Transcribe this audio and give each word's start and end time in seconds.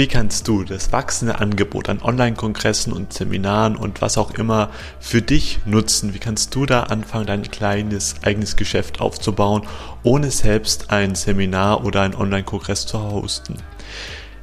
Wie 0.00 0.06
kannst 0.06 0.48
du 0.48 0.64
das 0.64 0.92
wachsende 0.92 1.40
Angebot 1.40 1.90
an 1.90 2.00
Online-Kongressen 2.00 2.90
und 2.90 3.12
Seminaren 3.12 3.76
und 3.76 4.00
was 4.00 4.16
auch 4.16 4.30
immer 4.30 4.70
für 4.98 5.20
dich 5.20 5.58
nutzen? 5.66 6.14
Wie 6.14 6.18
kannst 6.18 6.54
du 6.54 6.64
da 6.64 6.84
anfangen, 6.84 7.26
dein 7.26 7.42
kleines 7.42 8.14
eigenes 8.22 8.56
Geschäft 8.56 9.02
aufzubauen, 9.02 9.66
ohne 10.02 10.30
selbst 10.30 10.90
ein 10.90 11.14
Seminar 11.14 11.84
oder 11.84 12.00
einen 12.00 12.14
Online-Kongress 12.14 12.86
zu 12.86 12.98
hosten? 12.98 13.56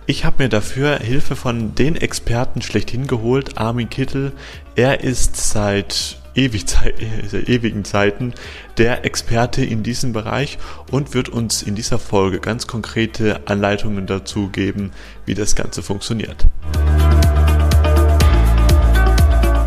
Ich 0.05 0.25
habe 0.25 0.43
mir 0.43 0.49
dafür 0.49 0.99
Hilfe 0.99 1.35
von 1.35 1.73
den 1.73 1.95
Experten 1.95 2.61
schlechthin 2.61 3.07
geholt, 3.07 3.57
Armin 3.57 3.89
Kittel. 3.89 4.33
Er 4.75 5.03
ist 5.03 5.37
seit 5.37 6.19
ewig, 6.37 6.65
äh, 6.85 7.39
ewigen 7.51 7.83
Zeiten 7.83 8.33
der 8.77 9.03
Experte 9.05 9.65
in 9.65 9.83
diesem 9.83 10.13
Bereich 10.13 10.57
und 10.91 11.13
wird 11.13 11.29
uns 11.29 11.63
in 11.63 11.75
dieser 11.75 11.97
Folge 11.97 12.39
ganz 12.39 12.67
konkrete 12.67 13.47
Anleitungen 13.47 14.05
dazu 14.05 14.49
geben, 14.49 14.91
wie 15.25 15.33
das 15.33 15.55
Ganze 15.55 15.81
funktioniert. 15.81 16.45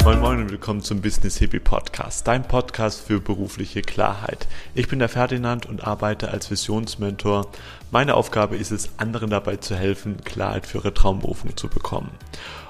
Moin 0.05 0.19
Moin 0.20 0.41
und 0.41 0.51
willkommen 0.51 0.80
zum 0.80 1.02
Business 1.02 1.37
Hippie 1.37 1.59
Podcast, 1.59 2.27
dein 2.27 2.42
Podcast 2.48 3.06
für 3.06 3.20
berufliche 3.20 3.83
Klarheit. 3.83 4.48
Ich 4.75 4.89
bin 4.89 4.98
der 4.98 5.11
Ferdinand 5.11 5.66
und 5.66 5.87
arbeite 5.87 6.30
als 6.30 6.50
Visionsmentor. 6.50 7.48
Meine 7.91 8.14
Aufgabe 8.14 8.56
ist 8.56 8.70
es, 8.70 8.91
anderen 8.97 9.28
dabei 9.28 9.56
zu 9.56 9.77
helfen, 9.77 10.25
Klarheit 10.25 10.66
für 10.66 10.78
ihre 10.78 10.95
Traumberufung 10.95 11.56
zu 11.56 11.69
bekommen. 11.69 12.11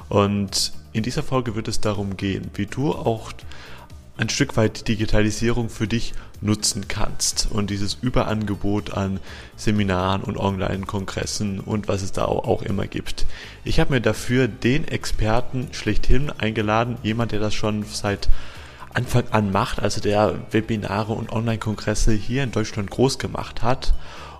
Und 0.08 0.72
in 0.92 1.05
dieser 1.05 1.22
Folge 1.22 1.55
wird 1.55 1.69
es 1.69 1.80
darum 1.80 2.16
gehen, 2.16 2.50
wie 2.55 2.66
du 2.66 2.92
auch 2.92 3.32
ein 4.20 4.29
Stück 4.29 4.59
weit 4.59 4.87
Digitalisierung 4.87 5.70
für 5.70 5.88
dich 5.88 6.12
nutzen 6.42 6.88
kannst 6.88 7.48
und 7.51 7.70
dieses 7.70 7.95
Überangebot 8.02 8.92
an 8.92 9.19
Seminaren 9.56 10.23
und 10.23 10.37
Online-Kongressen 10.37 11.59
und 11.59 11.88
was 11.88 12.02
es 12.02 12.12
da 12.12 12.27
auch 12.27 12.61
immer 12.61 12.87
gibt. 12.87 13.25
Ich 13.64 13.80
habe 13.80 13.95
mir 13.95 14.02
dafür 14.02 14.47
den 14.47 14.87
Experten 14.87 15.69
schlechthin 15.73 16.30
eingeladen, 16.30 16.98
jemand, 17.02 17.33
der 17.33 17.41
das 17.41 17.55
schon 17.55 17.84
seit 17.84 18.28
Anfang 18.92 19.25
an 19.31 19.53
macht, 19.53 19.81
also 19.81 20.03
der 20.03 20.34
Webinare 20.50 21.14
und 21.14 21.33
Online-Kongresse 21.33 22.12
hier 22.12 22.42
in 22.42 22.53
Deutschland 22.53 22.91
groß 22.91 23.19
gemacht 23.19 23.62
hat. 23.62 23.94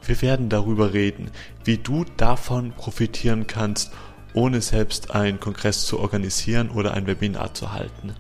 Wir 0.05 0.21
werden 0.21 0.51
darüber 0.51 0.93
reden, 0.93 1.31
wie 1.65 1.79
du 1.79 2.05
davon 2.19 2.73
profitieren 2.73 3.47
kannst, 3.47 3.93
ohne 4.35 4.61
selbst 4.61 5.13
einen 5.13 5.41
Kongress 5.41 5.87
zu 5.87 6.01
organisieren 6.01 6.69
oder 6.69 6.93
ein 6.93 7.07
Webinar 7.07 7.55
zu 7.55 7.73
halten. 7.73 8.15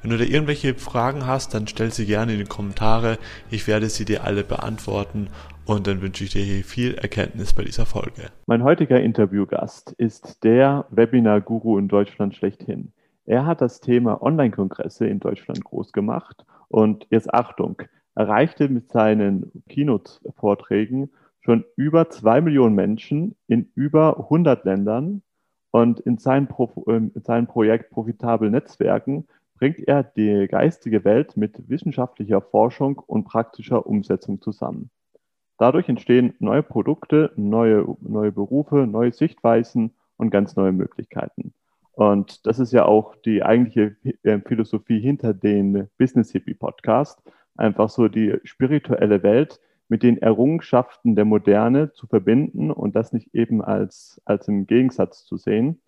Wenn 0.00 0.10
du 0.10 0.18
da 0.18 0.24
irgendwelche 0.24 0.74
Fragen 0.74 1.26
hast, 1.26 1.54
dann 1.54 1.66
stell 1.66 1.90
sie 1.90 2.06
gerne 2.06 2.32
in 2.32 2.38
die 2.38 2.44
Kommentare. 2.44 3.18
Ich 3.50 3.66
werde 3.66 3.88
sie 3.88 4.04
dir 4.04 4.24
alle 4.24 4.44
beantworten 4.44 5.28
und 5.64 5.86
dann 5.86 6.02
wünsche 6.02 6.24
ich 6.24 6.30
dir 6.30 6.42
hier 6.42 6.64
viel 6.64 6.94
Erkenntnis 6.94 7.52
bei 7.54 7.64
dieser 7.64 7.86
Folge. 7.86 8.30
Mein 8.46 8.64
heutiger 8.64 9.00
Interviewgast 9.00 9.92
ist 9.92 10.42
der 10.44 10.86
Webinar-Guru 10.90 11.78
in 11.78 11.88
Deutschland 11.88 12.34
schlechthin. 12.34 12.92
Er 13.24 13.46
hat 13.46 13.60
das 13.60 13.80
Thema 13.80 14.22
Online-Kongresse 14.22 15.06
in 15.06 15.20
Deutschland 15.20 15.62
groß 15.64 15.92
gemacht 15.92 16.44
und 16.68 17.06
jetzt 17.10 17.32
Achtung, 17.32 17.80
erreichte 18.14 18.68
mit 18.68 18.90
seinen 18.90 19.52
Keynote-Vorträgen 19.68 21.10
schon 21.40 21.64
über 21.76 22.10
zwei 22.10 22.40
Millionen 22.40 22.74
Menschen 22.74 23.36
in 23.46 23.70
über 23.74 24.18
100 24.18 24.64
Ländern 24.64 25.22
und 25.70 26.00
in 26.00 26.18
seinem, 26.18 26.48
Pro 26.48 26.84
in 26.86 27.12
seinem 27.22 27.46
Projekt 27.46 27.90
Profitabel 27.90 28.50
Netzwerken 28.50 29.26
bringt 29.62 29.86
er 29.86 30.02
die 30.02 30.48
geistige 30.48 31.04
Welt 31.04 31.36
mit 31.36 31.68
wissenschaftlicher 31.68 32.40
Forschung 32.40 32.98
und 32.98 33.22
praktischer 33.22 33.86
Umsetzung 33.86 34.40
zusammen. 34.40 34.90
Dadurch 35.56 35.88
entstehen 35.88 36.34
neue 36.40 36.64
Produkte, 36.64 37.30
neue, 37.36 37.86
neue 38.00 38.32
Berufe, 38.32 38.88
neue 38.88 39.12
Sichtweisen 39.12 39.94
und 40.16 40.30
ganz 40.30 40.56
neue 40.56 40.72
Möglichkeiten. 40.72 41.54
Und 41.92 42.44
das 42.44 42.58
ist 42.58 42.72
ja 42.72 42.86
auch 42.86 43.14
die 43.14 43.44
eigentliche 43.44 43.94
äh, 44.24 44.40
Philosophie 44.40 44.98
hinter 44.98 45.32
den 45.32 45.88
Business 45.96 46.32
Hippie 46.32 46.54
Podcast. 46.54 47.22
Einfach 47.56 47.88
so 47.88 48.08
die 48.08 48.40
spirituelle 48.42 49.22
Welt 49.22 49.60
mit 49.86 50.02
den 50.02 50.18
Errungenschaften 50.18 51.14
der 51.14 51.24
Moderne 51.24 51.92
zu 51.92 52.08
verbinden 52.08 52.72
und 52.72 52.96
das 52.96 53.12
nicht 53.12 53.32
eben 53.32 53.62
als, 53.62 54.20
als 54.24 54.48
im 54.48 54.66
Gegensatz 54.66 55.24
zu 55.24 55.36
sehen. 55.36 55.80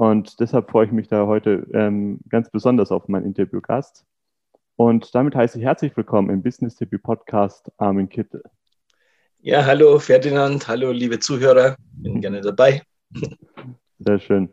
Und 0.00 0.40
deshalb 0.40 0.70
freue 0.70 0.86
ich 0.86 0.92
mich 0.92 1.08
da 1.08 1.26
heute 1.26 1.66
ähm, 1.74 2.20
ganz 2.30 2.48
besonders 2.48 2.90
auf 2.90 3.06
meinen 3.08 3.26
Interviewgast. 3.26 4.06
Und 4.76 5.14
damit 5.14 5.34
heiße 5.34 5.58
ich 5.58 5.64
herzlich 5.66 5.94
willkommen 5.94 6.30
im 6.30 6.42
Business 6.42 6.74
TV 6.74 6.96
Podcast 6.96 7.70
Armin 7.76 8.08
Kittel. 8.08 8.42
Ja, 9.40 9.66
hallo 9.66 9.98
Ferdinand, 9.98 10.66
hallo 10.68 10.90
liebe 10.90 11.18
Zuhörer, 11.18 11.76
bin 11.92 12.22
gerne 12.22 12.40
dabei. 12.40 12.80
Sehr 13.98 14.18
schön. 14.20 14.48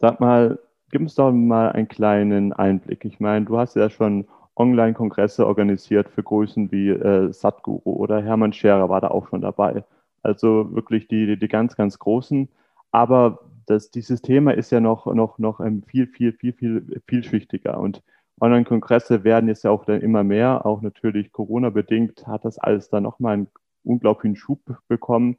Sag 0.00 0.18
mal, 0.18 0.58
gib 0.90 1.02
uns 1.02 1.14
doch 1.14 1.30
mal 1.30 1.70
einen 1.70 1.86
kleinen 1.86 2.52
Einblick. 2.52 3.04
Ich 3.04 3.20
meine, 3.20 3.44
du 3.44 3.58
hast 3.58 3.76
ja 3.76 3.90
schon 3.90 4.26
Online-Kongresse 4.56 5.46
organisiert 5.46 6.08
für 6.08 6.24
Größen 6.24 6.72
wie 6.72 6.88
äh, 6.88 7.32
Satguru 7.32 7.92
oder 7.92 8.20
Hermann 8.20 8.52
Scherer 8.52 8.88
war 8.88 9.00
da 9.00 9.06
auch 9.06 9.28
schon 9.28 9.40
dabei. 9.40 9.84
Also 10.24 10.74
wirklich 10.74 11.06
die, 11.06 11.38
die 11.38 11.46
ganz, 11.46 11.76
ganz 11.76 12.00
großen. 12.00 12.48
Aber 12.90 13.45
das, 13.66 13.90
dieses 13.90 14.22
Thema 14.22 14.54
ist 14.54 14.70
ja 14.70 14.80
noch, 14.80 15.06
noch, 15.06 15.38
noch 15.38 15.60
viel, 15.86 16.06
viel, 16.06 16.32
viel, 16.32 16.52
viel 16.52 17.02
vielschichtiger. 17.06 17.78
Und 17.78 18.02
Online-Kongresse 18.40 19.24
werden 19.24 19.48
jetzt 19.48 19.64
ja 19.64 19.70
auch 19.70 19.84
dann 19.84 20.00
immer 20.00 20.22
mehr, 20.22 20.66
auch 20.66 20.82
natürlich 20.82 21.32
Corona-bedingt 21.32 22.26
hat 22.26 22.44
das 22.44 22.58
alles 22.58 22.90
dann 22.90 23.02
nochmal 23.02 23.34
einen 23.34 23.48
unglaublichen 23.82 24.36
Schub 24.36 24.60
bekommen. 24.88 25.38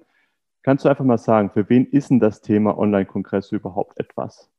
Kannst 0.63 0.83
du 0.83 0.89
einfach 0.89 1.05
mal 1.05 1.17
sagen, 1.17 1.51
für 1.51 1.69
wen 1.69 1.85
ist 1.85 2.09
denn 2.09 2.19
das 2.19 2.41
Thema 2.41 2.77
Online-Kongresse 2.77 3.55
überhaupt 3.55 3.99
etwas? 3.99 4.49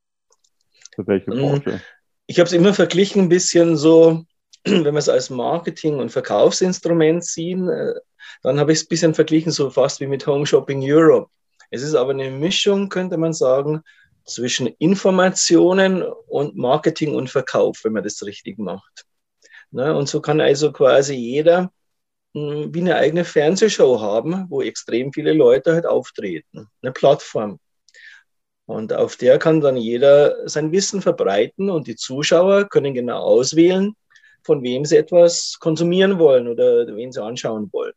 Für 0.94 1.06
welche 1.06 1.30
mm, 1.30 1.38
Branche? 1.38 1.80
Ich 2.26 2.38
habe 2.38 2.46
es 2.46 2.52
immer 2.52 2.72
verglichen, 2.72 3.22
ein 3.22 3.28
bisschen 3.28 3.76
so, 3.76 4.24
wenn 4.64 4.84
wir 4.84 4.94
es 4.94 5.08
als 5.08 5.30
Marketing- 5.30 5.98
und 5.98 6.10
Verkaufsinstrument 6.10 7.24
sehen, 7.24 7.68
äh, 7.68 7.94
dann 8.42 8.60
habe 8.60 8.72
ich 8.72 8.78
es 8.78 8.84
ein 8.84 8.88
bisschen 8.88 9.14
verglichen, 9.14 9.50
so 9.50 9.70
fast 9.70 10.00
wie 10.00 10.06
mit 10.06 10.26
Home 10.26 10.46
Shopping 10.46 10.80
Europe. 10.82 11.28
Es 11.70 11.82
ist 11.82 11.94
aber 11.94 12.10
eine 12.10 12.30
Mischung, 12.30 12.88
könnte 12.88 13.16
man 13.16 13.32
sagen, 13.32 13.82
zwischen 14.24 14.66
Informationen 14.78 16.02
und 16.02 16.56
Marketing 16.56 17.14
und 17.14 17.30
Verkauf, 17.30 17.80
wenn 17.84 17.92
man 17.92 18.04
das 18.04 18.22
richtig 18.24 18.58
macht. 18.58 19.06
Ne? 19.70 19.94
Und 19.96 20.08
so 20.08 20.20
kann 20.20 20.40
also 20.40 20.72
quasi 20.72 21.14
jeder 21.14 21.72
hm, 22.34 22.74
wie 22.74 22.80
eine 22.80 22.96
eigene 22.96 23.24
Fernsehshow 23.24 24.00
haben, 24.00 24.46
wo 24.48 24.62
extrem 24.62 25.12
viele 25.12 25.32
Leute 25.32 25.72
halt 25.74 25.86
auftreten. 25.86 26.68
Eine 26.82 26.92
Plattform. 26.92 27.58
Und 28.66 28.92
auf 28.92 29.16
der 29.16 29.38
kann 29.38 29.62
dann 29.62 29.78
jeder 29.78 30.46
sein 30.46 30.72
Wissen 30.72 31.00
verbreiten 31.00 31.70
und 31.70 31.86
die 31.86 31.96
Zuschauer 31.96 32.68
können 32.68 32.92
genau 32.92 33.18
auswählen, 33.18 33.94
von 34.42 34.62
wem 34.62 34.84
sie 34.84 34.96
etwas 34.96 35.56
konsumieren 35.58 36.18
wollen 36.18 36.48
oder 36.48 36.86
wen 36.94 37.10
sie 37.10 37.22
anschauen 37.22 37.70
wollen. 37.72 37.94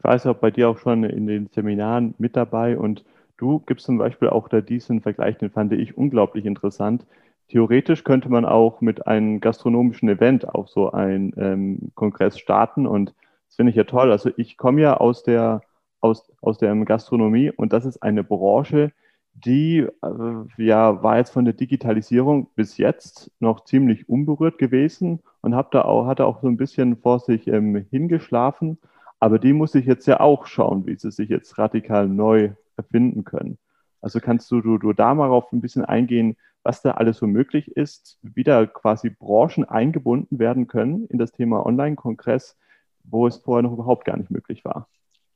Ich 0.00 0.04
weiß 0.04 0.24
auch 0.28 0.36
bei 0.36 0.50
dir 0.50 0.70
auch 0.70 0.78
schon 0.78 1.04
in 1.04 1.26
den 1.26 1.48
Seminaren 1.48 2.14
mit 2.16 2.34
dabei 2.34 2.78
und 2.78 3.04
du 3.36 3.58
gibst 3.58 3.84
zum 3.84 3.98
Beispiel 3.98 4.30
auch 4.30 4.48
da 4.48 4.62
diesen 4.62 5.02
Vergleich, 5.02 5.36
den 5.36 5.50
fand 5.50 5.74
ich 5.74 5.98
unglaublich 5.98 6.46
interessant. 6.46 7.04
Theoretisch 7.48 8.02
könnte 8.02 8.30
man 8.30 8.46
auch 8.46 8.80
mit 8.80 9.06
einem 9.06 9.40
gastronomischen 9.40 10.08
Event 10.08 10.48
auf 10.48 10.70
so 10.70 10.90
einen 10.90 11.34
ähm, 11.36 11.92
Kongress 11.94 12.38
starten 12.38 12.86
und 12.86 13.14
das 13.48 13.56
finde 13.56 13.70
ich 13.70 13.76
ja 13.76 13.84
toll. 13.84 14.10
Also 14.10 14.30
ich 14.38 14.56
komme 14.56 14.80
ja 14.80 14.96
aus 14.96 15.22
der, 15.22 15.60
aus, 16.00 16.32
aus 16.40 16.56
der 16.56 16.74
Gastronomie 16.86 17.50
und 17.50 17.74
das 17.74 17.84
ist 17.84 18.02
eine 18.02 18.24
Branche, 18.24 18.92
die 19.34 19.80
äh, 19.80 20.64
ja, 20.64 21.02
war 21.02 21.18
jetzt 21.18 21.30
von 21.34 21.44
der 21.44 21.52
Digitalisierung 21.52 22.48
bis 22.54 22.78
jetzt 22.78 23.30
noch 23.38 23.64
ziemlich 23.64 24.08
unberührt 24.08 24.56
gewesen 24.56 25.20
und 25.42 25.54
hab 25.54 25.70
da 25.72 25.82
auch, 25.82 26.06
hatte 26.06 26.24
auch 26.24 26.40
so 26.40 26.48
ein 26.48 26.56
bisschen 26.56 26.96
vor 26.96 27.20
sich 27.20 27.48
ähm, 27.48 27.84
hingeschlafen. 27.90 28.78
Aber 29.20 29.38
die 29.38 29.52
muss 29.52 29.74
ich 29.74 29.86
jetzt 29.86 30.06
ja 30.06 30.18
auch 30.20 30.46
schauen, 30.46 30.86
wie 30.86 30.96
sie 30.96 31.10
sich 31.10 31.28
jetzt 31.28 31.58
radikal 31.58 32.08
neu 32.08 32.52
erfinden 32.76 33.24
können. 33.24 33.58
Also 34.00 34.18
kannst 34.18 34.50
du, 34.50 34.62
du, 34.62 34.78
du 34.78 34.94
da 34.94 35.14
mal 35.14 35.28
auf 35.28 35.52
ein 35.52 35.60
bisschen 35.60 35.84
eingehen, 35.84 36.36
was 36.62 36.82
da 36.82 36.92
alles 36.92 37.18
so 37.18 37.26
möglich 37.26 37.68
ist, 37.76 38.18
wie 38.22 38.44
da 38.44 38.66
quasi 38.66 39.10
Branchen 39.10 39.64
eingebunden 39.64 40.38
werden 40.38 40.66
können 40.66 41.06
in 41.06 41.18
das 41.18 41.32
Thema 41.32 41.64
Online-Kongress, 41.64 42.56
wo 43.04 43.26
es 43.26 43.36
vorher 43.36 43.62
noch 43.62 43.72
überhaupt 43.72 44.04
gar 44.04 44.16
nicht 44.16 44.30
möglich 44.30 44.64
war. 44.64 44.88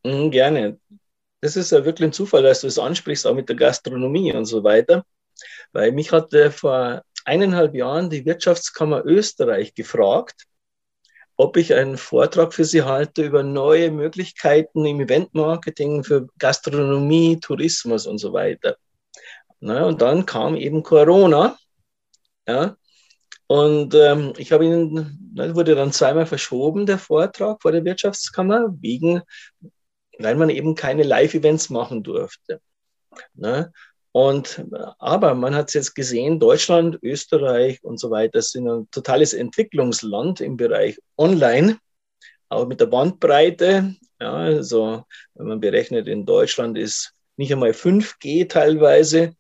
Mhm, 0.05 0.31
gerne. 0.31 0.79
Das 1.41 1.57
ist 1.57 1.73
ja 1.73 1.85
wirklich 1.85 2.09
ein 2.09 2.13
Zufall, 2.13 2.43
dass 2.43 2.63
du 2.63 2.67
es 2.67 2.79
ansprichst, 2.79 3.27
auch 3.27 3.35
mit 3.35 3.49
der 3.49 3.57
Gastronomie 3.57 4.35
und 4.35 4.47
so 4.47 4.65
weiter. 4.65 5.05
Weil 5.73 5.93
mich 5.93 6.13
hatte 6.13 6.51
vor 6.51 7.03
eineinhalb 7.25 7.75
Jahren 7.75 8.09
die 8.09 8.25
Wirtschaftskammer 8.25 9.05
Österreich 9.05 9.75
gefragt, 9.75 10.47
ob 11.37 11.57
ich 11.57 11.75
einen 11.75 11.97
Vortrag 11.97 12.55
für 12.55 12.65
Sie 12.65 12.83
halte 12.83 13.23
über 13.23 13.43
neue 13.43 13.91
Möglichkeiten 13.91 14.85
im 14.87 15.01
Eventmarketing 15.01 16.05
für 16.05 16.29
Gastronomie, 16.39 17.41
Tourismus 17.41 18.07
und 18.07 18.19
so 18.19 18.33
weiter. 18.33 18.77
Na, 19.61 19.85
und 19.87 20.03
dann 20.03 20.27
kam 20.27 20.57
eben 20.57 20.83
Corona. 20.83 21.57
Ja, 22.47 22.77
und 23.47 23.95
ähm, 23.95 24.33
ich 24.37 24.53
habe 24.53 24.65
ihn, 24.65 25.33
na, 25.35 25.55
wurde 25.55 25.75
dann 25.75 25.93
zweimal 25.93 26.27
verschoben, 26.27 26.87
der 26.87 26.99
Vortrag 26.99 27.61
vor 27.63 27.73
der 27.73 27.85
Wirtschaftskammer, 27.85 28.75
wegen, 28.81 29.23
weil 30.19 30.37
man 30.37 30.51
eben 30.51 30.75
keine 30.75 31.03
Live-Events 31.03 31.71
machen 31.71 32.03
durfte. 32.03 32.61
Ne? 33.35 33.73
Und, 34.17 34.65
aber 35.01 35.35
man 35.35 35.57
hat 35.57 35.69
es 35.69 35.75
jetzt 35.75 35.95
gesehen, 35.97 36.39
Deutschland, 36.39 37.01
Österreich 37.03 37.83
und 37.83 37.99
so 37.99 38.13
weiter 38.13 38.43
sind 38.43 38.69
ein 38.69 38.87
totales 38.93 39.33
Entwicklungsland 39.35 40.41
im 40.41 40.57
Bereich 40.57 41.01
Online, 41.19 41.79
auch 42.49 42.69
mit 42.69 42.79
der 42.79 42.87
Bandbreite. 42.87 43.97
Ja, 44.21 44.33
also 44.35 45.03
wenn 45.35 45.49
man 45.49 45.61
berechnet, 45.61 46.07
in 46.07 46.25
Deutschland 46.25 46.79
ist 46.79 47.13
nicht 47.37 47.53
einmal 47.53 47.71
5G 47.71 48.49
teilweise, 48.49 49.35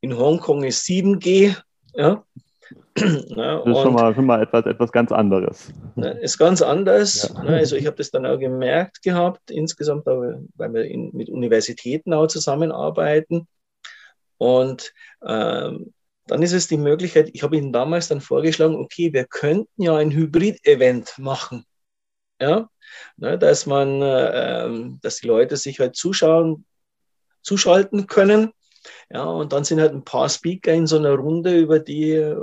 in 0.00 0.16
Hongkong 0.16 0.62
ist 0.62 0.86
7G. 0.86 1.56
Ja. 1.94 2.22
Ja, 2.94 3.58
das 3.64 3.76
ist 3.76 3.82
schon 3.82 3.94
mal, 3.94 4.14
schon 4.14 4.26
mal 4.26 4.42
etwas, 4.42 4.66
etwas 4.66 4.92
ganz 4.92 5.10
anderes. 5.10 5.72
Ist 6.20 6.38
ganz 6.38 6.62
anders. 6.62 7.32
Ja. 7.34 7.40
Also 7.40 7.74
ich 7.74 7.86
habe 7.86 7.96
das 7.96 8.10
dann 8.10 8.26
auch 8.26 8.38
gemerkt 8.38 9.02
gehabt, 9.02 9.50
insgesamt, 9.50 10.06
weil 10.06 10.74
wir 10.74 10.84
in, 10.84 11.10
mit 11.12 11.28
Universitäten 11.28 12.12
auch 12.12 12.28
zusammenarbeiten. 12.28 13.48
Und 14.42 14.92
ähm, 15.24 15.94
dann 16.26 16.42
ist 16.42 16.52
es 16.52 16.66
die 16.66 16.76
Möglichkeit, 16.76 17.30
ich 17.32 17.44
habe 17.44 17.56
Ihnen 17.56 17.72
damals 17.72 18.08
dann 18.08 18.20
vorgeschlagen, 18.20 18.74
okay, 18.74 19.12
wir 19.12 19.24
könnten 19.24 19.80
ja 19.80 19.94
ein 19.94 20.10
Hybrid-Event 20.10 21.16
machen. 21.18 21.64
Ja, 22.40 22.68
ne, 23.16 23.38
dass 23.38 23.66
man, 23.66 24.02
äh, 24.02 24.98
dass 25.00 25.18
die 25.18 25.28
Leute 25.28 25.56
sich 25.56 25.78
halt 25.78 25.94
zuschauen, 25.94 26.64
zuschalten 27.42 28.08
können. 28.08 28.52
Ja, 29.10 29.22
und 29.26 29.52
dann 29.52 29.62
sind 29.62 29.80
halt 29.80 29.92
ein 29.92 30.04
paar 30.04 30.28
Speaker 30.28 30.72
in 30.72 30.88
so 30.88 30.96
einer 30.96 31.14
Runde 31.14 31.56
über 31.56 31.78
die, 31.78 32.34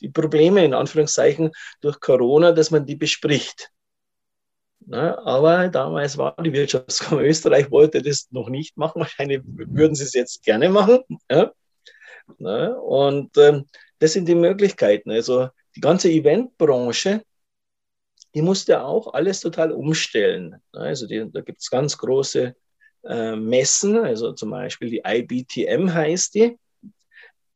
die 0.00 0.10
Probleme, 0.10 0.64
in 0.64 0.72
Anführungszeichen, 0.72 1.50
durch 1.80 1.98
Corona, 1.98 2.52
dass 2.52 2.70
man 2.70 2.86
die 2.86 2.94
bespricht. 2.94 3.72
Ne? 4.88 5.18
Aber 5.18 5.68
damals 5.68 6.16
war 6.16 6.34
die 6.42 6.52
Wirtschaftskammer 6.52 7.20
Österreich, 7.20 7.70
wollte 7.70 8.00
das 8.00 8.28
noch 8.30 8.48
nicht 8.48 8.76
machen. 8.78 9.00
Wahrscheinlich 9.00 9.42
würden 9.44 9.94
sie 9.94 10.04
es 10.04 10.14
jetzt 10.14 10.42
gerne 10.42 10.70
machen. 10.70 11.00
Ja? 11.30 11.52
Ne? 12.38 12.74
Und 12.80 13.36
ähm, 13.36 13.66
das 13.98 14.14
sind 14.14 14.26
die 14.26 14.34
Möglichkeiten. 14.34 15.10
Also 15.10 15.48
die 15.76 15.80
ganze 15.80 16.08
Eventbranche, 16.08 17.22
die 18.34 18.40
musste 18.40 18.82
auch 18.82 19.12
alles 19.12 19.40
total 19.40 19.72
umstellen. 19.72 20.56
Ne? 20.72 20.80
Also 20.80 21.06
die, 21.06 21.30
da 21.30 21.42
gibt 21.42 21.60
es 21.60 21.68
ganz 21.68 21.98
große 21.98 22.56
äh, 23.04 23.36
Messen, 23.36 23.98
also 23.98 24.32
zum 24.32 24.50
Beispiel 24.50 24.88
die 24.88 25.02
IBTM 25.04 25.92
heißt 25.92 26.34
die. 26.34 26.58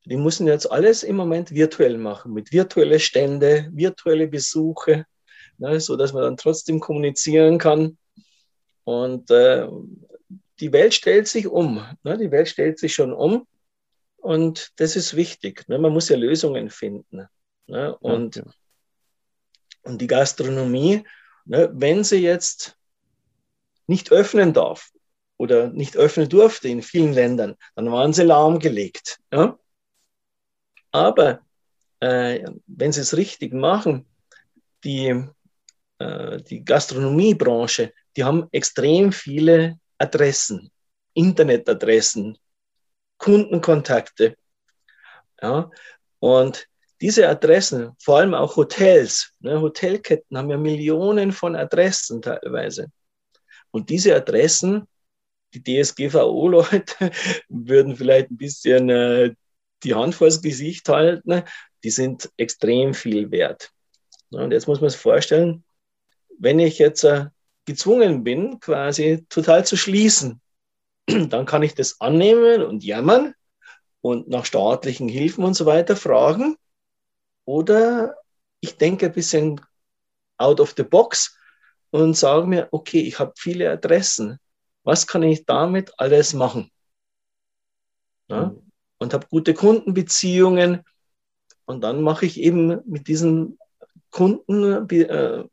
Die 0.04 0.16
müssen 0.16 0.48
jetzt 0.48 0.70
alles 0.70 1.02
im 1.02 1.16
Moment 1.16 1.52
virtuell 1.52 1.96
machen, 1.96 2.34
mit 2.34 2.52
virtuellen 2.52 3.00
Stände, 3.00 3.70
virtuelle 3.72 4.28
Besuche 4.28 5.06
ne, 5.62 5.80
sodass 5.80 6.12
man 6.12 6.24
dann 6.24 6.36
trotzdem 6.36 6.80
kommunizieren 6.80 7.56
kann. 7.58 7.96
Und 8.84 9.30
äh, 9.30 9.68
die 10.58 10.72
Welt 10.72 10.92
stellt 10.92 11.28
sich 11.28 11.46
um. 11.46 11.86
Ne? 12.02 12.18
Die 12.18 12.30
Welt 12.32 12.48
stellt 12.48 12.78
sich 12.78 12.92
schon 12.92 13.12
um. 13.12 13.46
Und 14.16 14.72
das 14.76 14.96
ist 14.96 15.16
wichtig. 15.16 15.68
Ne? 15.68 15.78
Man 15.78 15.92
muss 15.92 16.08
ja 16.08 16.16
Lösungen 16.16 16.68
finden. 16.68 17.26
Ne? 17.66 17.96
Und, 17.98 18.36
ja. 18.36 18.44
und 19.82 20.00
die 20.00 20.08
Gastronomie, 20.08 21.04
ne, 21.44 21.70
wenn 21.72 22.02
sie 22.02 22.18
jetzt 22.18 22.76
nicht 23.86 24.10
öffnen 24.10 24.52
darf 24.52 24.90
oder 25.36 25.68
nicht 25.68 25.96
öffnen 25.96 26.28
durfte 26.28 26.68
in 26.68 26.82
vielen 26.82 27.12
Ländern, 27.12 27.54
dann 27.76 27.90
waren 27.90 28.12
sie 28.12 28.24
lahmgelegt. 28.24 29.20
Ja? 29.32 29.58
Aber 30.90 31.40
äh, 32.00 32.44
wenn 32.66 32.92
sie 32.92 33.00
es 33.00 33.16
richtig 33.16 33.52
machen, 33.52 34.06
die 34.84 35.24
die 36.48 36.64
Gastronomiebranche, 36.64 37.92
die 38.16 38.24
haben 38.24 38.48
extrem 38.52 39.12
viele 39.12 39.78
Adressen, 39.98 40.70
Internetadressen, 41.14 42.38
Kundenkontakte. 43.18 44.36
Ja, 45.40 45.70
und 46.18 46.68
diese 47.00 47.28
Adressen, 47.28 47.96
vor 47.98 48.18
allem 48.18 48.34
auch 48.34 48.56
Hotels, 48.56 49.32
ne, 49.40 49.60
Hotelketten 49.60 50.38
haben 50.38 50.50
ja 50.50 50.56
Millionen 50.56 51.32
von 51.32 51.56
Adressen 51.56 52.22
teilweise. 52.22 52.92
Und 53.72 53.90
diese 53.90 54.14
Adressen, 54.14 54.86
die 55.54 55.62
DSGVO-Leute 55.62 57.10
würden 57.48 57.96
vielleicht 57.96 58.30
ein 58.30 58.36
bisschen 58.36 58.88
äh, 58.88 59.34
die 59.82 59.94
Hand 59.94 60.14
vors 60.14 60.40
Gesicht 60.40 60.88
halten, 60.88 61.42
die 61.82 61.90
sind 61.90 62.30
extrem 62.36 62.94
viel 62.94 63.30
wert. 63.30 63.70
Und 64.30 64.52
jetzt 64.52 64.68
muss 64.68 64.80
man 64.80 64.90
sich 64.90 65.00
vorstellen, 65.00 65.64
wenn 66.42 66.58
ich 66.58 66.78
jetzt 66.80 67.04
äh, 67.04 67.26
gezwungen 67.66 68.24
bin, 68.24 68.58
quasi 68.58 69.24
total 69.28 69.64
zu 69.64 69.76
schließen, 69.76 70.40
dann 71.06 71.46
kann 71.46 71.62
ich 71.62 71.76
das 71.76 72.00
annehmen 72.00 72.62
und 72.62 72.82
jammern 72.82 73.34
und 74.00 74.28
nach 74.28 74.44
staatlichen 74.44 75.08
Hilfen 75.08 75.44
und 75.44 75.54
so 75.54 75.66
weiter 75.66 75.94
fragen. 75.94 76.56
Oder 77.44 78.16
ich 78.60 78.76
denke 78.76 79.06
ein 79.06 79.12
bisschen 79.12 79.60
out 80.36 80.58
of 80.58 80.74
the 80.76 80.82
box 80.82 81.38
und 81.90 82.16
sage 82.16 82.48
mir, 82.48 82.68
okay, 82.72 83.00
ich 83.00 83.20
habe 83.20 83.32
viele 83.36 83.70
Adressen. 83.70 84.38
Was 84.82 85.06
kann 85.06 85.22
ich 85.22 85.46
damit 85.46 85.92
alles 85.98 86.34
machen? 86.34 86.72
Ja? 88.26 88.46
Mhm. 88.46 88.72
Und 88.98 89.14
habe 89.14 89.28
gute 89.30 89.54
Kundenbeziehungen. 89.54 90.82
Und 91.66 91.82
dann 91.82 92.02
mache 92.02 92.26
ich 92.26 92.40
eben 92.40 92.80
mit 92.84 93.06
diesen 93.06 93.58
Kunden 94.10 94.88
äh, 94.90 95.44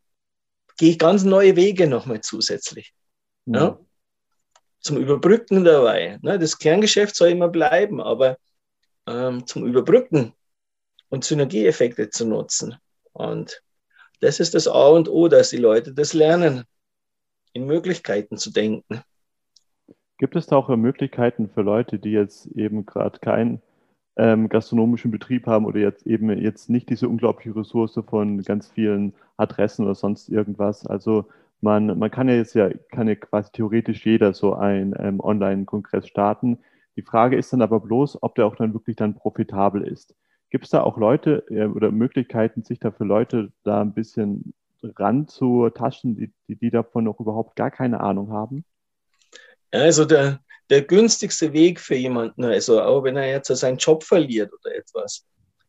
gehe 0.79 0.91
ich 0.91 0.97
ganz 0.97 1.23
neue 1.23 1.57
Wege 1.57 1.87
nochmal 1.87 2.21
zusätzlich. 2.21 2.93
Mhm. 3.45 3.53
Ja? 3.53 3.79
Zum 4.79 4.97
Überbrücken 4.97 5.65
dabei. 5.65 6.17
Ne? 6.21 6.39
Das 6.39 6.57
Kerngeschäft 6.57 7.15
soll 7.15 7.29
immer 7.29 7.49
bleiben, 7.49 8.01
aber 8.01 8.37
ähm, 9.05 9.45
zum 9.45 9.67
Überbrücken 9.67 10.33
und 11.09 11.25
Synergieeffekte 11.25 12.09
zu 12.09 12.25
nutzen. 12.25 12.77
Und 13.11 13.61
das 14.21 14.39
ist 14.39 14.55
das 14.55 14.69
A 14.69 14.87
und 14.87 15.09
O, 15.09 15.27
dass 15.27 15.49
die 15.49 15.57
Leute 15.57 15.93
das 15.93 16.13
lernen, 16.13 16.63
in 17.51 17.65
Möglichkeiten 17.65 18.37
zu 18.37 18.51
denken. 18.51 19.01
Gibt 20.17 20.37
es 20.37 20.47
da 20.47 20.55
auch 20.55 20.69
Möglichkeiten 20.69 21.49
für 21.49 21.61
Leute, 21.61 21.99
die 21.99 22.11
jetzt 22.11 22.45
eben 22.47 22.85
gerade 22.85 23.19
keinen 23.19 23.61
ähm, 24.19 24.49
gastronomischen 24.49 25.11
Betrieb 25.11 25.47
haben 25.47 25.65
oder 25.65 25.79
jetzt 25.79 26.05
eben 26.05 26.29
jetzt 26.37 26.69
nicht 26.69 26.89
diese 26.89 27.07
unglaubliche 27.07 27.55
Ressource 27.55 27.99
von 28.07 28.41
ganz 28.43 28.67
vielen 28.67 29.13
Adressen 29.37 29.85
oder 29.85 29.95
sonst 29.95 30.27
irgendwas. 30.27 30.85
Also 30.85 31.25
man, 31.61 31.97
man 31.97 32.11
kann 32.11 32.27
ja 32.27 32.35
jetzt 32.35 32.53
ja, 32.53 32.69
kann 32.91 33.07
ja 33.07 33.15
quasi 33.15 33.51
theoretisch 33.53 34.05
jeder 34.05 34.33
so 34.33 34.55
einen 34.55 34.93
ähm, 34.99 35.21
Online-Kongress 35.21 36.07
starten. 36.07 36.59
Die 36.97 37.01
Frage 37.01 37.37
ist 37.37 37.53
dann 37.53 37.61
aber 37.61 37.79
bloß, 37.79 38.21
ob 38.21 38.35
der 38.35 38.45
auch 38.45 38.57
dann 38.57 38.73
wirklich 38.73 38.97
dann 38.97 39.15
profitabel 39.15 39.81
ist. 39.83 40.15
Gibt 40.49 40.65
es 40.65 40.71
da 40.71 40.81
auch 40.81 40.97
Leute 40.97 41.45
äh, 41.49 41.65
oder 41.65 41.91
Möglichkeiten, 41.91 42.63
sich 42.63 42.79
da 42.79 42.91
für 42.91 43.05
Leute 43.05 43.53
da 43.63 43.81
ein 43.81 43.93
bisschen 43.93 44.53
ranzutaschen, 44.83 46.17
die, 46.17 46.33
die, 46.47 46.57
die 46.57 46.71
davon 46.71 47.05
noch 47.05 47.21
überhaupt 47.21 47.55
gar 47.55 47.71
keine 47.71 48.01
Ahnung 48.01 48.31
haben? 48.31 48.65
Also 49.71 50.03
der, 50.03 50.39
der 50.69 50.83
günstigste 50.83 51.51
Weg 51.53 51.79
für 51.79 51.95
jemanden, 51.95 52.43
also 52.43 52.81
auch 52.81 53.03
wenn 53.03 53.17
er 53.17 53.27
jetzt 53.27 53.47
seinen 53.47 53.77
Job 53.77 54.03
verliert 54.03 54.51
oder 54.53 54.75
etwas, 54.75 55.25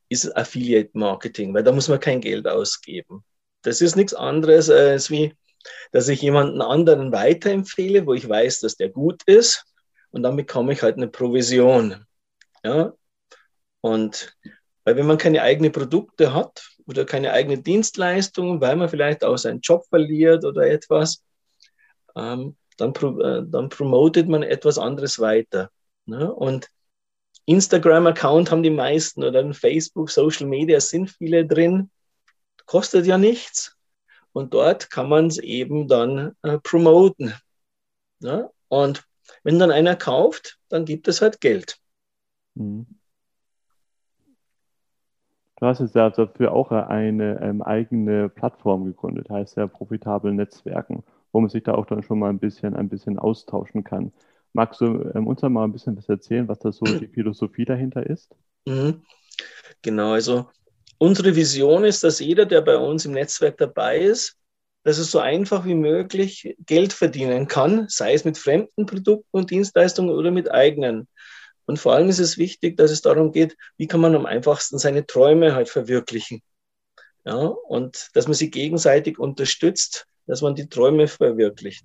ist 0.09 0.37
Affiliate 0.37 0.91
Marketing, 0.95 1.55
weil 1.55 1.63
da 1.63 1.73
muss 1.73 1.89
man 1.89 2.01
kein 2.01 2.21
Geld 2.21 2.47
ausgeben. 2.47 3.25
Das 3.63 3.81
ist 3.81 3.97
nichts 3.97 4.15
anderes 4.15 4.69
als 4.69 5.11
wie, 5.11 5.35
dass 5.93 6.09
ich 6.09 6.21
jemanden 6.21 6.63
anderen 6.63 7.13
weiterempfehle, 7.13 8.07
wo 8.07 8.15
ich 8.15 8.29
weiß, 8.29 8.61
dass 8.61 8.77
der 8.77 8.89
gut 8.89 9.23
ist 9.27 9.65
und 10.11 10.23
dann 10.23 10.37
bekomme 10.37 10.73
ich 10.73 10.83
halt 10.83 10.97
eine 10.97 11.09
Provision. 11.09 12.05
Ja? 12.65 12.93
Und 13.81 14.37
weil 14.85 14.97
wenn 14.97 15.07
man 15.07 15.19
keine 15.19 15.43
eigenen 15.43 15.73
Produkte 15.73 16.35
hat 16.35 16.71
oder 16.87 17.05
keine 17.05 17.33
eigenen 17.33 17.63
Dienstleistungen, 17.63 18.61
weil 18.61 18.77
man 18.77 18.89
vielleicht 18.89 19.25
auch 19.25 19.37
seinen 19.37 19.61
Job 19.61 19.87
verliert 19.89 20.45
oder 20.45 20.63
etwas, 20.63 21.23
ähm, 22.17 22.57
dann, 22.81 22.95
äh, 22.95 23.43
dann 23.47 23.69
promotet 23.69 24.29
man 24.29 24.43
etwas 24.43 24.79
anderes 24.79 25.19
weiter. 25.19 25.71
Ne? 26.07 26.33
Und 26.33 26.69
Instagram-Account 27.47 28.51
haben 28.51 28.63
die 28.63 28.71
meisten 28.71 29.25
oder 29.25 29.53
Facebook, 29.55 30.11
Social 30.11 30.47
Media 30.47 30.81
sind 30.81 31.11
viele 31.11 31.47
drin, 31.47 31.91
kostet 32.67 33.07
ja 33.07 33.19
nichts. 33.19 33.77
Und 34.33 34.55
dort 34.55 34.91
kann 34.91 35.09
man 35.09 35.27
es 35.27 35.39
eben 35.39 35.89
dann 35.89 36.37
äh, 36.43 36.59
promoten. 36.59 37.35
Ne? 38.21 38.49
Und 38.69 39.05
wenn 39.43 39.59
dann 39.59 39.71
einer 39.71 39.97
kauft, 39.97 40.59
dann 40.69 40.85
gibt 40.85 41.09
es 41.09 41.21
halt 41.21 41.41
Geld. 41.41 41.79
Mhm. 42.55 42.87
Du 45.57 45.67
hast 45.67 45.81
jetzt 45.81 45.95
dafür 45.95 46.53
auch 46.53 46.71
eine 46.71 47.39
ähm, 47.43 47.61
eigene 47.61 48.31
Plattform 48.31 48.87
gegründet, 48.87 49.29
heißt 49.29 49.59
ja 49.59 49.67
profitabel 49.67 50.33
Netzwerken 50.33 51.05
wo 51.33 51.41
man 51.41 51.51
sich 51.51 51.63
da 51.63 51.75
auch 51.75 51.87
dann 51.87 52.03
schon 52.03 52.19
mal 52.19 52.31
ein 52.31 52.39
bisschen, 52.39 52.75
ein 52.75 52.89
bisschen 52.89 53.19
austauschen 53.19 53.85
kann. 53.85 54.13
Magst 54.53 54.81
du 54.81 55.11
ähm, 55.15 55.27
uns 55.27 55.43
mal 55.43 55.65
ein 55.65 55.73
bisschen 55.73 55.97
was 55.97 56.09
erzählen, 56.09 56.49
was 56.49 56.59
da 56.59 56.73
so 56.73 56.85
die 56.95 57.09
Philosophie 57.13 57.65
dahinter 57.65 58.05
ist? 58.05 58.35
Mhm. 58.67 59.03
Genau, 59.83 60.13
also 60.13 60.49
unsere 60.99 61.35
Vision 61.35 61.85
ist, 61.85 62.05
dass 62.05 62.21
jeder, 62.21 62.47
der 62.47 62.61
bei 62.63 62.77
uns 62.77 63.05
im 63.05 63.13
Netzwerk 63.13 63.57
dabei 63.59 63.99
ist, 63.99 64.37
dass 64.83 64.99
es 64.99 65.11
so 65.11 65.19
einfach 65.19 65.67
wie 65.67 65.75
möglich 65.75 66.57
Geld 66.67 66.93
verdienen 66.93 67.49
kann, 67.49 67.87
sei 67.89 68.15
es 68.15 68.25
mit 68.25 68.39
fremden 68.39 68.87
Produkten 68.87 69.37
und 69.39 69.51
Dienstleistungen 69.51 70.11
oder 70.11 70.31
mit 70.31 70.51
eigenen. 70.51 71.07
Und 71.67 71.79
vor 71.79 71.95
allem 71.95 72.09
ist 72.09 72.19
es 72.19 72.39
wichtig, 72.39 72.77
dass 72.77 72.91
es 72.91 73.03
darum 73.03 73.33
geht, 73.33 73.57
wie 73.77 73.87
kann 73.87 74.01
man 74.01 74.15
am 74.17 74.27
einfachsten 74.27 74.79
seine 74.79 75.07
Träume 75.07 75.55
halt 75.55 75.69
verwirklichen. 75.69 76.43
Ja, 77.25 77.37
und 77.37 78.09
dass 78.15 78.27
man 78.27 78.35
sie 78.35 78.51
gegenseitig 78.51 79.19
unterstützt, 79.19 80.07
dass 80.27 80.43
man 80.43 80.55
die 80.55 80.69
Träume 80.69 81.09
verwirklicht. 81.09 81.85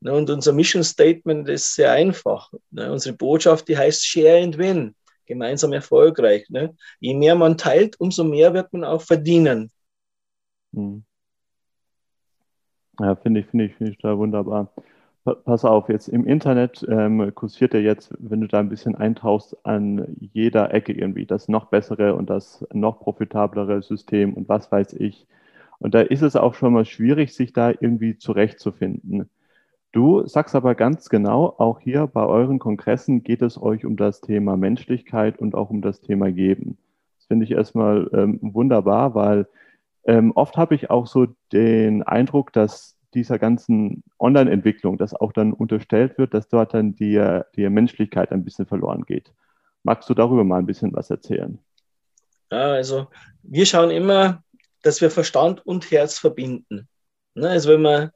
Ne, 0.00 0.12
und 0.12 0.28
unser 0.30 0.52
Mission 0.52 0.82
Statement 0.82 1.48
ist 1.48 1.74
sehr 1.74 1.92
einfach. 1.92 2.50
Ne, 2.70 2.90
unsere 2.90 3.16
Botschaft, 3.16 3.68
die 3.68 3.78
heißt 3.78 4.04
Share 4.04 4.42
and 4.42 4.58
Win, 4.58 4.94
gemeinsam 5.26 5.72
erfolgreich. 5.72 6.48
Ne. 6.50 6.74
Je 7.00 7.14
mehr 7.14 7.36
man 7.36 7.56
teilt, 7.56 8.00
umso 8.00 8.24
mehr 8.24 8.52
wird 8.52 8.72
man 8.72 8.84
auch 8.84 9.02
verdienen. 9.02 9.70
Hm. 10.74 11.04
Ja, 12.98 13.14
finde 13.16 13.40
ich, 13.40 13.46
finde 13.46 13.66
ich, 13.66 13.74
finde 13.74 13.92
ich 13.92 13.98
da 13.98 14.16
wunderbar. 14.18 14.72
Pass 15.44 15.64
auf, 15.64 15.88
jetzt 15.88 16.08
im 16.08 16.26
Internet 16.26 16.84
ähm, 16.88 17.32
kursiert 17.36 17.74
ja 17.74 17.80
jetzt, 17.80 18.12
wenn 18.18 18.40
du 18.40 18.48
da 18.48 18.58
ein 18.58 18.68
bisschen 18.68 18.96
eintauchst, 18.96 19.56
an 19.64 20.16
jeder 20.18 20.74
Ecke 20.74 20.92
irgendwie 20.92 21.26
das 21.26 21.46
noch 21.46 21.66
bessere 21.66 22.16
und 22.16 22.28
das 22.28 22.66
noch 22.72 22.98
profitablere 22.98 23.82
System 23.82 24.34
und 24.34 24.48
was 24.48 24.72
weiß 24.72 24.94
ich. 24.94 25.28
Und 25.82 25.94
da 25.94 26.00
ist 26.00 26.22
es 26.22 26.36
auch 26.36 26.54
schon 26.54 26.72
mal 26.72 26.84
schwierig, 26.84 27.34
sich 27.34 27.52
da 27.52 27.70
irgendwie 27.70 28.16
zurechtzufinden. 28.16 29.28
Du 29.90 30.24
sagst 30.28 30.54
aber 30.54 30.76
ganz 30.76 31.08
genau, 31.08 31.56
auch 31.58 31.80
hier 31.80 32.06
bei 32.06 32.24
euren 32.24 32.60
Kongressen 32.60 33.24
geht 33.24 33.42
es 33.42 33.60
euch 33.60 33.84
um 33.84 33.96
das 33.96 34.20
Thema 34.20 34.56
Menschlichkeit 34.56 35.40
und 35.40 35.56
auch 35.56 35.70
um 35.70 35.82
das 35.82 36.00
Thema 36.00 36.30
Geben. 36.30 36.78
Das 37.18 37.26
finde 37.26 37.44
ich 37.44 37.50
erstmal 37.50 38.08
ähm, 38.14 38.38
wunderbar, 38.40 39.16
weil 39.16 39.48
ähm, 40.04 40.30
oft 40.36 40.56
habe 40.56 40.76
ich 40.76 40.88
auch 40.88 41.08
so 41.08 41.26
den 41.52 42.04
Eindruck, 42.04 42.52
dass 42.52 42.96
dieser 43.12 43.40
ganzen 43.40 44.04
Online-Entwicklung, 44.20 44.98
dass 44.98 45.14
auch 45.14 45.32
dann 45.32 45.52
unterstellt 45.52 46.16
wird, 46.16 46.32
dass 46.32 46.46
dort 46.46 46.74
dann 46.74 46.94
die, 46.94 47.40
die 47.56 47.68
Menschlichkeit 47.68 48.30
ein 48.30 48.44
bisschen 48.44 48.66
verloren 48.66 49.02
geht. 49.02 49.32
Magst 49.82 50.08
du 50.08 50.14
darüber 50.14 50.44
mal 50.44 50.60
ein 50.60 50.66
bisschen 50.66 50.92
was 50.94 51.10
erzählen? 51.10 51.58
Ja, 52.52 52.72
also 52.72 53.08
wir 53.42 53.66
schauen 53.66 53.90
immer, 53.90 54.41
dass 54.82 55.00
wir 55.00 55.10
Verstand 55.10 55.64
und 55.66 55.90
Herz 55.90 56.18
verbinden. 56.18 56.88
Ne, 57.34 57.48
also 57.48 57.70
wenn 57.70 57.82
man 57.82 58.10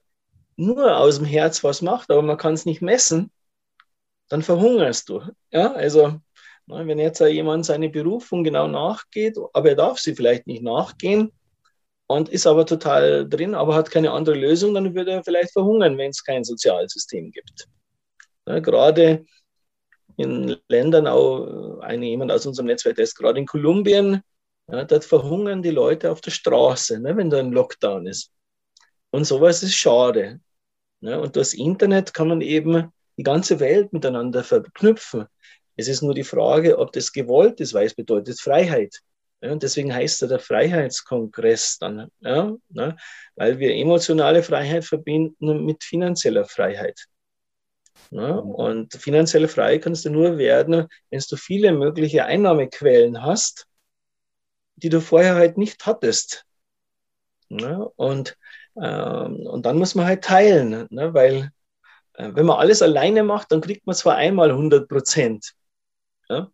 nur 0.56 0.96
aus 0.96 1.16
dem 1.16 1.26
Herz 1.26 1.62
was 1.64 1.82
macht, 1.82 2.10
aber 2.10 2.22
man 2.22 2.36
kann 2.38 2.54
es 2.54 2.66
nicht 2.66 2.82
messen, 2.82 3.30
dann 4.28 4.42
verhungerst 4.42 5.08
du. 5.08 5.22
Ja, 5.50 5.72
also 5.72 6.20
ne, 6.66 6.86
wenn 6.86 6.98
jetzt 6.98 7.20
jemand 7.20 7.66
seine 7.66 7.88
Berufung 7.88 8.44
genau 8.44 8.66
nachgeht, 8.68 9.36
aber 9.52 9.70
er 9.70 9.76
darf 9.76 9.98
sie 9.98 10.14
vielleicht 10.14 10.46
nicht 10.46 10.62
nachgehen, 10.62 11.32
und 12.06 12.28
ist 12.28 12.46
aber 12.46 12.66
total 12.66 13.28
drin, 13.28 13.54
aber 13.54 13.74
hat 13.74 13.90
keine 13.90 14.12
andere 14.12 14.36
Lösung, 14.36 14.74
dann 14.74 14.94
würde 14.94 15.12
er 15.12 15.24
vielleicht 15.24 15.52
verhungern, 15.52 15.98
wenn 15.98 16.10
es 16.10 16.22
kein 16.22 16.44
Sozialsystem 16.44 17.32
gibt. 17.32 17.68
Ja, 18.46 18.60
gerade 18.60 19.26
in 20.16 20.56
Ländern, 20.68 21.06
auch 21.06 21.80
eine, 21.80 22.06
jemand 22.06 22.30
aus 22.30 22.46
unserem 22.46 22.66
Netzwerk, 22.66 22.96
der 22.96 23.04
ist 23.04 23.16
gerade 23.16 23.40
in 23.40 23.46
Kolumbien, 23.46 24.22
ja, 24.68 24.84
dort 24.84 25.04
verhungern 25.04 25.62
die 25.62 25.70
Leute 25.70 26.10
auf 26.10 26.20
der 26.20 26.30
Straße, 26.30 26.98
ne, 27.00 27.16
wenn 27.16 27.30
da 27.30 27.38
ein 27.38 27.52
Lockdown 27.52 28.06
ist. 28.06 28.32
Und 29.10 29.24
sowas 29.24 29.62
ist 29.62 29.76
schade. 29.76 30.40
Ne? 31.00 31.20
Und 31.20 31.36
das 31.36 31.54
Internet 31.54 32.14
kann 32.14 32.28
man 32.28 32.40
eben 32.40 32.92
die 33.16 33.22
ganze 33.22 33.60
Welt 33.60 33.92
miteinander 33.92 34.44
verknüpfen. 34.44 35.26
Es 35.76 35.88
ist 35.88 36.02
nur 36.02 36.14
die 36.14 36.24
Frage, 36.24 36.78
ob 36.78 36.92
das 36.92 37.12
gewollt 37.12 37.60
ist, 37.60 37.74
weil 37.74 37.86
es 37.86 37.94
bedeutet 37.94 38.40
Freiheit. 38.40 39.00
Ja, 39.42 39.52
und 39.52 39.62
deswegen 39.62 39.94
heißt 39.94 40.22
er 40.22 40.28
der 40.28 40.38
Freiheitskongress 40.38 41.78
dann, 41.78 42.10
ja, 42.20 42.54
ne, 42.70 42.96
weil 43.36 43.58
wir 43.58 43.74
emotionale 43.74 44.42
Freiheit 44.42 44.84
verbinden 44.84 45.64
mit 45.64 45.84
finanzieller 45.84 46.46
Freiheit. 46.46 47.06
Ja, 48.10 48.36
und 48.36 48.94
finanzielle 48.94 49.48
Freiheit 49.48 49.82
kannst 49.82 50.04
du 50.04 50.10
nur 50.10 50.38
werden, 50.38 50.86
wenn 51.10 51.22
du 51.28 51.36
viele 51.36 51.72
mögliche 51.72 52.24
Einnahmequellen 52.24 53.22
hast, 53.22 53.66
die 54.76 54.88
du 54.88 55.00
vorher 55.00 55.34
halt 55.34 55.58
nicht 55.58 55.86
hattest. 55.86 56.44
Ja, 57.48 57.88
und, 57.96 58.36
ähm, 58.80 59.46
und 59.46 59.66
dann 59.66 59.78
muss 59.78 59.94
man 59.94 60.06
halt 60.06 60.24
teilen, 60.24 60.86
ne, 60.90 61.14
weil 61.14 61.50
äh, 62.14 62.30
wenn 62.34 62.46
man 62.46 62.58
alles 62.58 62.82
alleine 62.82 63.22
macht, 63.24 63.52
dann 63.52 63.60
kriegt 63.60 63.86
man 63.86 63.96
zwar 63.96 64.16
einmal 64.16 64.52
100 64.52 64.88
Prozent. 64.88 65.54
Ja, 66.28 66.50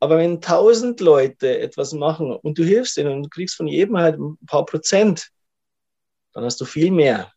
aber 0.00 0.18
wenn 0.18 0.40
tausend 0.40 1.00
Leute 1.00 1.58
etwas 1.60 1.92
machen 1.94 2.32
und 2.36 2.58
du 2.58 2.64
hilfst 2.64 2.98
ihnen 2.98 3.12
und 3.12 3.30
kriegst 3.30 3.56
von 3.56 3.66
jedem 3.68 3.96
halt 3.98 4.18
ein 4.18 4.38
paar 4.46 4.66
Prozent, 4.66 5.30
dann 6.32 6.44
hast 6.44 6.60
du 6.60 6.64
viel 6.64 6.90
mehr. 6.90 7.32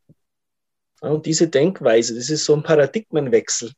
Und 1.01 1.25
diese 1.25 1.47
Denkweise, 1.47 2.15
das 2.15 2.29
ist 2.29 2.45
so 2.45 2.55
ein 2.55 2.63
Paradigmenwechsel. 2.63 3.71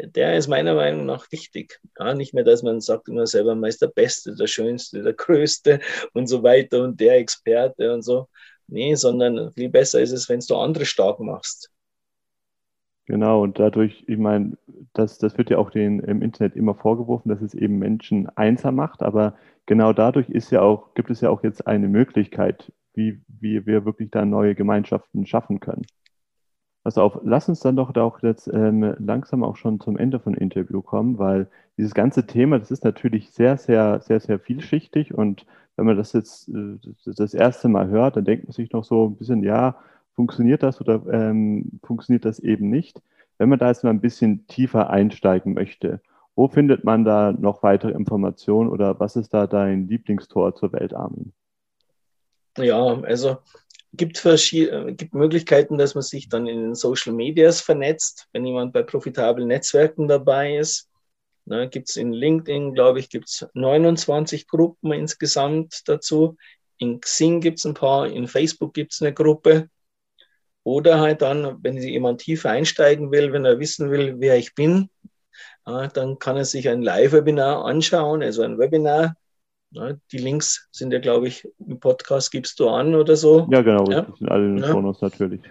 Der 0.00 0.36
ist 0.36 0.48
meiner 0.48 0.74
Meinung 0.74 1.06
nach 1.06 1.30
wichtig. 1.32 1.80
Ja, 1.98 2.14
nicht 2.14 2.34
mehr, 2.34 2.44
dass 2.44 2.62
man 2.62 2.80
sagt 2.80 3.08
immer 3.08 3.26
selber, 3.26 3.54
man 3.54 3.68
ist 3.68 3.82
der 3.82 3.88
Beste, 3.88 4.34
der 4.34 4.46
Schönste, 4.46 5.02
der 5.02 5.12
Größte 5.12 5.80
und 6.14 6.28
so 6.28 6.42
weiter 6.42 6.84
und 6.84 7.00
der 7.00 7.16
Experte 7.16 7.92
und 7.92 8.02
so. 8.02 8.28
Nee, 8.68 8.94
sondern 8.94 9.52
viel 9.52 9.70
besser 9.70 10.00
ist 10.00 10.12
es, 10.12 10.28
wenn 10.28 10.40
du 10.40 10.56
andere 10.56 10.84
stark 10.84 11.20
machst. 11.20 11.70
Genau, 13.06 13.42
und 13.42 13.58
dadurch, 13.58 14.04
ich 14.06 14.18
meine, 14.18 14.58
das, 14.92 15.16
das 15.16 15.38
wird 15.38 15.48
ja 15.48 15.56
auch 15.56 15.70
den, 15.70 16.00
im 16.00 16.20
Internet 16.20 16.54
immer 16.56 16.74
vorgeworfen, 16.74 17.30
dass 17.30 17.40
es 17.40 17.54
eben 17.54 17.78
Menschen 17.78 18.28
einsam 18.36 18.74
macht, 18.74 19.02
aber 19.02 19.34
genau 19.64 19.94
dadurch 19.94 20.28
ist 20.28 20.52
ja 20.52 20.60
auch, 20.60 20.92
gibt 20.92 21.08
es 21.10 21.22
ja 21.22 21.30
auch 21.30 21.42
jetzt 21.42 21.66
eine 21.66 21.88
Möglichkeit, 21.88 22.70
wie, 22.92 23.22
wie 23.28 23.64
wir 23.64 23.86
wirklich 23.86 24.10
da 24.10 24.26
neue 24.26 24.54
Gemeinschaften 24.54 25.24
schaffen 25.24 25.58
können. 25.58 25.86
Pass 26.88 26.96
auf, 26.96 27.20
lass 27.22 27.50
uns 27.50 27.60
dann 27.60 27.76
doch 27.76 27.94
auch 27.96 28.22
jetzt 28.22 28.48
ähm, 28.50 28.94
langsam 28.98 29.44
auch 29.44 29.56
schon 29.56 29.78
zum 29.78 29.98
Ende 29.98 30.20
von 30.20 30.32
Interview 30.32 30.80
kommen, 30.80 31.18
weil 31.18 31.46
dieses 31.76 31.92
ganze 31.92 32.26
Thema, 32.26 32.58
das 32.58 32.70
ist 32.70 32.82
natürlich 32.82 33.30
sehr, 33.30 33.58
sehr, 33.58 34.00
sehr, 34.00 34.20
sehr 34.20 34.38
vielschichtig 34.38 35.12
und 35.12 35.44
wenn 35.76 35.84
man 35.84 35.98
das 35.98 36.14
jetzt 36.14 36.48
äh, 36.48 36.78
das 37.04 37.34
erste 37.34 37.68
Mal 37.68 37.88
hört, 37.88 38.16
dann 38.16 38.24
denkt 38.24 38.46
man 38.46 38.54
sich 38.54 38.72
noch 38.72 38.84
so 38.84 39.04
ein 39.04 39.16
bisschen, 39.16 39.42
ja, 39.42 39.76
funktioniert 40.14 40.62
das 40.62 40.80
oder 40.80 41.02
ähm, 41.12 41.78
funktioniert 41.82 42.24
das 42.24 42.38
eben 42.38 42.70
nicht? 42.70 43.02
Wenn 43.36 43.50
man 43.50 43.58
da 43.58 43.68
jetzt 43.68 43.84
mal 43.84 43.90
ein 43.90 44.00
bisschen 44.00 44.46
tiefer 44.46 44.88
einsteigen 44.88 45.52
möchte, 45.52 46.00
wo 46.36 46.48
findet 46.48 46.84
man 46.84 47.04
da 47.04 47.32
noch 47.32 47.62
weitere 47.62 47.92
Informationen 47.92 48.70
oder 48.70 48.98
was 48.98 49.14
ist 49.14 49.34
da 49.34 49.46
dein 49.46 49.88
Lieblingstor 49.88 50.54
zur 50.54 50.72
Welt, 50.72 50.94
Armin? 50.94 51.34
Ja, 52.56 52.82
also 53.02 53.36
gibt 53.92 54.18
verschiedene 54.18 54.94
gibt 54.94 55.14
Möglichkeiten, 55.14 55.78
dass 55.78 55.94
man 55.94 56.02
sich 56.02 56.28
dann 56.28 56.46
in 56.46 56.60
den 56.60 56.74
Social 56.74 57.12
Medias 57.12 57.60
vernetzt, 57.60 58.28
wenn 58.32 58.44
jemand 58.44 58.72
bei 58.72 58.82
profitablen 58.82 59.48
Netzwerken 59.48 60.08
dabei 60.08 60.56
ist. 60.56 60.88
Ne, 61.46 61.68
gibt 61.68 61.88
es 61.88 61.96
in 61.96 62.12
LinkedIn, 62.12 62.74
glaube 62.74 63.00
ich, 63.00 63.08
gibt 63.08 63.28
es 63.28 63.46
29 63.54 64.46
Gruppen 64.48 64.92
insgesamt 64.92 65.88
dazu. 65.88 66.36
In 66.76 67.00
Xing 67.00 67.40
gibt 67.40 67.58
es 67.58 67.64
ein 67.64 67.72
paar, 67.72 68.06
in 68.06 68.28
Facebook 68.28 68.74
gibt 68.74 68.92
es 68.92 69.00
eine 69.00 69.14
Gruppe. 69.14 69.70
Oder 70.62 71.00
halt 71.00 71.22
dann, 71.22 71.62
wenn 71.62 71.78
jemand 71.78 72.20
tiefer 72.20 72.50
einsteigen 72.50 73.10
will, 73.10 73.32
wenn 73.32 73.46
er 73.46 73.58
wissen 73.58 73.90
will, 73.90 74.16
wer 74.18 74.36
ich 74.36 74.54
bin, 74.54 74.90
dann 75.64 76.18
kann 76.18 76.36
er 76.36 76.44
sich 76.44 76.68
ein 76.68 76.82
Live-Webinar 76.82 77.64
anschauen, 77.64 78.22
also 78.22 78.42
ein 78.42 78.58
Webinar. 78.58 79.16
Die 79.70 80.18
Links 80.18 80.68
sind 80.72 80.92
ja, 80.92 80.98
glaube 80.98 81.28
ich, 81.28 81.46
im 81.58 81.78
Podcast 81.78 82.30
gibst 82.30 82.58
du 82.58 82.68
an 82.68 82.94
oder 82.94 83.16
so. 83.16 83.46
Ja, 83.50 83.60
genau, 83.60 83.90
ja. 83.90 84.06
sind 84.18 84.30
alle 84.30 84.46
in 84.46 84.56
den 84.56 84.64
ja. 84.64 84.94
natürlich. 85.00 85.42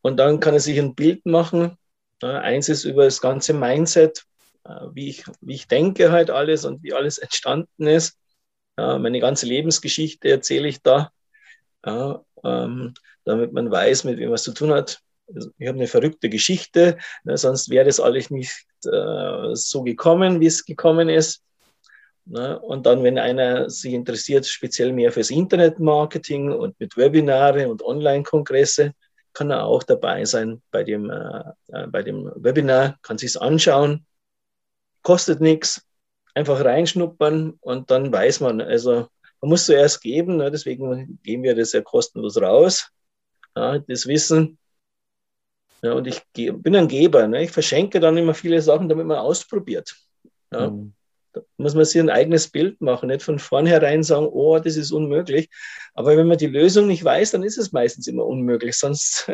Und 0.00 0.16
dann 0.16 0.40
kann 0.40 0.54
er 0.54 0.60
sich 0.60 0.78
ein 0.78 0.94
Bild 0.94 1.26
machen. 1.26 1.76
Eins 2.22 2.68
ist 2.68 2.84
über 2.84 3.04
das 3.04 3.20
ganze 3.20 3.52
Mindset, 3.52 4.24
äh, 4.64 4.86
wie 4.92 5.08
ich, 5.08 5.24
wie 5.40 5.54
ich 5.54 5.68
denke 5.68 6.12
halt 6.12 6.30
alles 6.30 6.64
und 6.64 6.82
wie 6.82 6.92
alles 6.92 7.18
entstanden 7.18 7.86
ist. 7.86 8.16
Meine 8.76 9.20
ganze 9.20 9.44
Lebensgeschichte 9.44 10.30
erzähle 10.30 10.66
ich 10.68 10.80
da. 10.80 11.10
Ähm, 12.42 12.94
damit 13.24 13.52
man 13.52 13.70
weiß, 13.70 14.04
mit 14.04 14.18
wem 14.18 14.28
man 14.28 14.34
es 14.34 14.42
zu 14.42 14.52
tun 14.52 14.72
hat. 14.72 15.00
Also, 15.34 15.50
ich 15.58 15.68
habe 15.68 15.78
eine 15.78 15.86
verrückte 15.86 16.28
Geschichte, 16.28 16.98
ne, 17.24 17.36
sonst 17.36 17.70
wäre 17.70 17.84
das 17.84 18.00
alles 18.00 18.30
nicht 18.30 18.66
äh, 18.84 19.54
so 19.54 19.82
gekommen, 19.82 20.40
wie 20.40 20.46
es 20.46 20.64
gekommen 20.64 21.08
ist. 21.08 21.42
Ne? 22.30 22.58
Und 22.60 22.86
dann, 22.86 23.02
wenn 23.02 23.18
einer 23.18 23.68
sich 23.68 23.92
interessiert, 23.92 24.46
speziell 24.46 24.92
mehr 24.92 25.12
fürs 25.12 25.30
Internetmarketing 25.30 26.52
und 26.52 26.78
mit 26.78 26.96
Webinare 26.96 27.68
und 27.68 27.82
Online-Kongresse, 27.82 28.92
kann 29.32 29.50
er 29.50 29.64
auch 29.64 29.82
dabei 29.82 30.24
sein 30.24 30.62
bei 30.70 30.82
dem, 30.84 31.10
äh, 31.10 31.42
äh 31.68 31.86
bei 31.88 32.02
dem 32.02 32.30
Webinar, 32.36 32.98
kann 33.02 33.18
sich 33.18 33.30
es 33.30 33.36
anschauen, 33.36 34.06
kostet 35.02 35.40
nichts, 35.40 35.86
einfach 36.34 36.64
reinschnuppern 36.64 37.58
und 37.60 37.90
dann 37.90 38.12
weiß 38.12 38.40
man, 38.40 38.60
also 38.60 39.08
man 39.40 39.50
muss 39.50 39.66
zuerst 39.66 40.00
geben, 40.00 40.36
ne? 40.36 40.50
deswegen 40.50 41.18
geben 41.22 41.42
wir 41.42 41.54
das 41.54 41.72
ja 41.72 41.80
kostenlos 41.80 42.40
raus 42.40 42.90
ja, 43.56 43.78
das 43.78 44.06
Wissen. 44.06 44.58
Ja, 45.82 45.94
und 45.94 46.06
ich 46.06 46.22
bin 46.34 46.76
ein 46.76 46.88
Geber. 46.88 47.26
Ne? 47.26 47.42
Ich 47.42 47.50
verschenke 47.50 48.00
dann 48.00 48.16
immer 48.16 48.34
viele 48.34 48.60
Sachen, 48.60 48.88
damit 48.88 49.06
man 49.06 49.18
ausprobiert. 49.18 49.96
Ja? 50.52 50.70
Mhm. 50.70 50.92
Muss 51.56 51.74
man 51.74 51.84
sich 51.84 52.00
ein 52.00 52.10
eigenes 52.10 52.48
Bild 52.48 52.80
machen, 52.80 53.08
nicht 53.08 53.22
von 53.22 53.38
vornherein 53.38 54.02
sagen, 54.02 54.26
oh, 54.26 54.58
das 54.58 54.76
ist 54.76 54.92
unmöglich. 54.92 55.48
Aber 55.94 56.16
wenn 56.16 56.26
man 56.26 56.38
die 56.38 56.46
Lösung 56.46 56.86
nicht 56.86 57.04
weiß, 57.04 57.32
dann 57.32 57.42
ist 57.42 57.58
es 57.58 57.72
meistens 57.72 58.06
immer 58.06 58.26
unmöglich. 58.26 58.76
Sonst, 58.78 59.30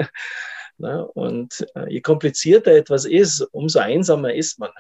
ne? 0.79 1.07
und 1.07 1.67
äh, 1.75 1.91
je 1.93 2.01
komplizierter 2.01 2.73
etwas 2.73 3.05
ist, 3.05 3.41
umso 3.53 3.79
einsamer 3.79 4.35
ist 4.35 4.59
man. 4.59 4.71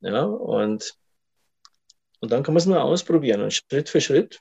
Ja? 0.00 0.24
Und, 0.24 0.94
und 2.20 2.32
dann 2.32 2.42
kann 2.42 2.54
man 2.54 2.60
es 2.60 2.66
nur 2.66 2.82
ausprobieren 2.82 3.42
und 3.42 3.52
Schritt 3.52 3.88
für 3.88 4.00
Schritt. 4.00 4.40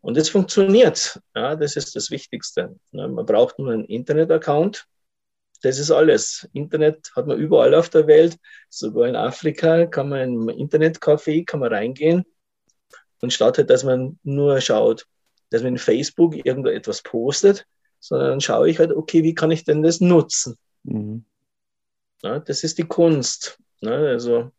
Und 0.00 0.16
es 0.16 0.28
funktioniert. 0.28 1.20
Ja, 1.34 1.56
das 1.56 1.74
ist 1.74 1.96
das 1.96 2.10
Wichtigste. 2.10 2.76
Ne? 2.92 3.08
Man 3.08 3.26
braucht 3.26 3.58
nur 3.58 3.72
einen 3.72 3.84
Internet-Account 3.84 4.86
das 5.62 5.78
ist 5.78 5.90
alles. 5.90 6.48
Internet 6.52 7.10
hat 7.16 7.26
man 7.26 7.38
überall 7.38 7.74
auf 7.74 7.88
der 7.88 8.06
Welt, 8.06 8.36
sogar 8.68 9.08
in 9.08 9.16
Afrika 9.16 9.86
kann 9.86 10.08
man 10.08 10.20
ein 10.20 10.50
Internetcafé 10.50 11.44
kann 11.46 11.60
man 11.60 11.72
reingehen 11.72 12.24
und 13.20 13.32
statt 13.32 13.58
halt, 13.58 13.70
dass 13.70 13.84
man 13.84 14.18
nur 14.22 14.60
schaut, 14.60 15.06
dass 15.50 15.62
man 15.62 15.72
in 15.72 15.78
Facebook 15.78 16.34
irgendwo 16.44 16.68
etwas 16.68 17.02
postet, 17.02 17.66
sondern 18.00 18.30
dann 18.30 18.40
schaue 18.40 18.68
ich 18.68 18.78
halt, 18.78 18.92
okay, 18.92 19.22
wie 19.22 19.34
kann 19.34 19.50
ich 19.50 19.64
denn 19.64 19.82
das 19.82 20.00
nutzen? 20.00 20.56
Mhm. 20.82 21.24
Ja, 22.22 22.38
das 22.38 22.64
ist 22.64 22.78
die 22.78 22.84
Kunst. 22.84 23.58
Ne? 23.80 23.92
Also, 23.92 24.50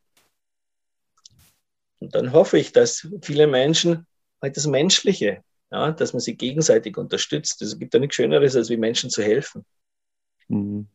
und 2.00 2.16
dann 2.16 2.34
hoffe 2.34 2.58
ich, 2.58 2.72
dass 2.74 3.08
viele 3.22 3.48
Menschen 3.48 4.06
halt 4.42 4.58
das 4.58 4.68
Menschliche, 4.68 5.42
ja, 5.72 5.92
dass 5.92 6.14
man 6.14 6.20
sich 6.20 6.38
gegenseitig 6.38 6.98
unterstützt. 6.98 7.62
Es 7.62 7.80
gibt 7.80 7.94
ja 7.94 8.00
nichts 8.00 8.16
Schöneres, 8.16 8.56
als 8.56 8.70
wie 8.70 8.78
Menschen 8.78 9.10
zu 9.10 9.24
helfen. 9.24 9.66
Mhm. 10.48 10.88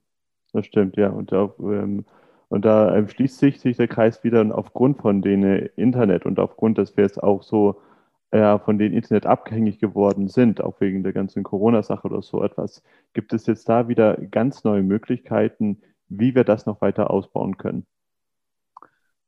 Das 0.53 0.67
stimmt, 0.67 0.97
ja. 0.97 1.11
Und, 1.11 1.33
auch, 1.33 1.59
ähm, 1.61 2.05
und 2.49 2.65
da 2.65 2.97
ähm, 2.97 3.09
schließt 3.09 3.39
sich, 3.39 3.61
sich 3.61 3.77
der 3.77 3.89
Kreis 3.89 4.25
wieder 4.25 4.41
und 4.41 4.53
aufgrund 4.53 4.99
von 4.99 5.23
dem 5.23 5.45
Internet 5.77 6.27
und 6.27 6.39
aufgrund, 6.39 6.79
dass 6.79 6.97
wir 6.97 7.05
jetzt 7.05 7.23
auch 7.23 7.43
so 7.43 7.81
äh, 8.31 8.59
von 8.59 8.79
den 8.79 8.93
Internet 8.93 9.27
abhängig 9.27 9.79
geworden 9.79 10.29
sind, 10.29 10.63
auch 10.63 10.81
wegen 10.81 11.03
der 11.03 11.13
ganzen 11.13 11.43
Corona-Sache 11.43 12.07
oder 12.07 12.23
so 12.23 12.43
etwas, 12.43 12.83
gibt 13.15 13.33
es 13.33 13.47
jetzt 13.47 13.69
da 13.69 13.89
wieder 13.89 14.17
ganz 14.17 14.65
neue 14.65 14.83
Möglichkeiten, 14.83 15.81
wie 16.09 16.35
wir 16.35 16.45
das 16.45 16.67
noch 16.67 16.81
weiter 16.81 17.11
ausbauen 17.11 17.57
können. 17.57 17.87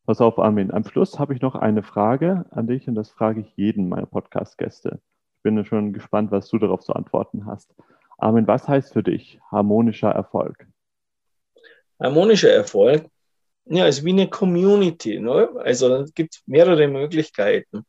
Pass 0.06 0.20
auf, 0.20 0.38
Armin. 0.38 0.70
Am 0.70 0.84
Schluss 0.84 1.18
habe 1.18 1.34
ich 1.34 1.40
noch 1.40 1.54
eine 1.54 1.82
Frage 1.82 2.46
an 2.50 2.66
dich 2.66 2.88
und 2.88 2.94
das 2.94 3.10
frage 3.10 3.40
ich 3.40 3.56
jeden 3.56 3.88
meiner 3.88 4.06
Podcast-Gäste. 4.06 5.00
Ich 5.36 5.42
bin 5.42 5.64
schon 5.64 5.92
gespannt, 5.92 6.30
was 6.30 6.48
du 6.48 6.58
darauf 6.58 6.80
zu 6.80 6.94
antworten 6.94 7.46
hast. 7.46 7.74
Armin, 8.18 8.46
was 8.46 8.68
heißt 8.68 8.92
für 8.92 9.02
dich 9.02 9.40
harmonischer 9.50 10.10
Erfolg? 10.10 10.66
Harmonischer 12.00 12.50
Erfolg, 12.50 13.06
ja, 13.66 13.86
ist 13.86 14.04
wie 14.04 14.10
eine 14.10 14.28
Community. 14.28 15.20
Ne? 15.20 15.48
Also 15.58 15.94
es 15.96 16.14
gibt 16.14 16.40
mehrere 16.46 16.88
Möglichkeiten. 16.88 17.84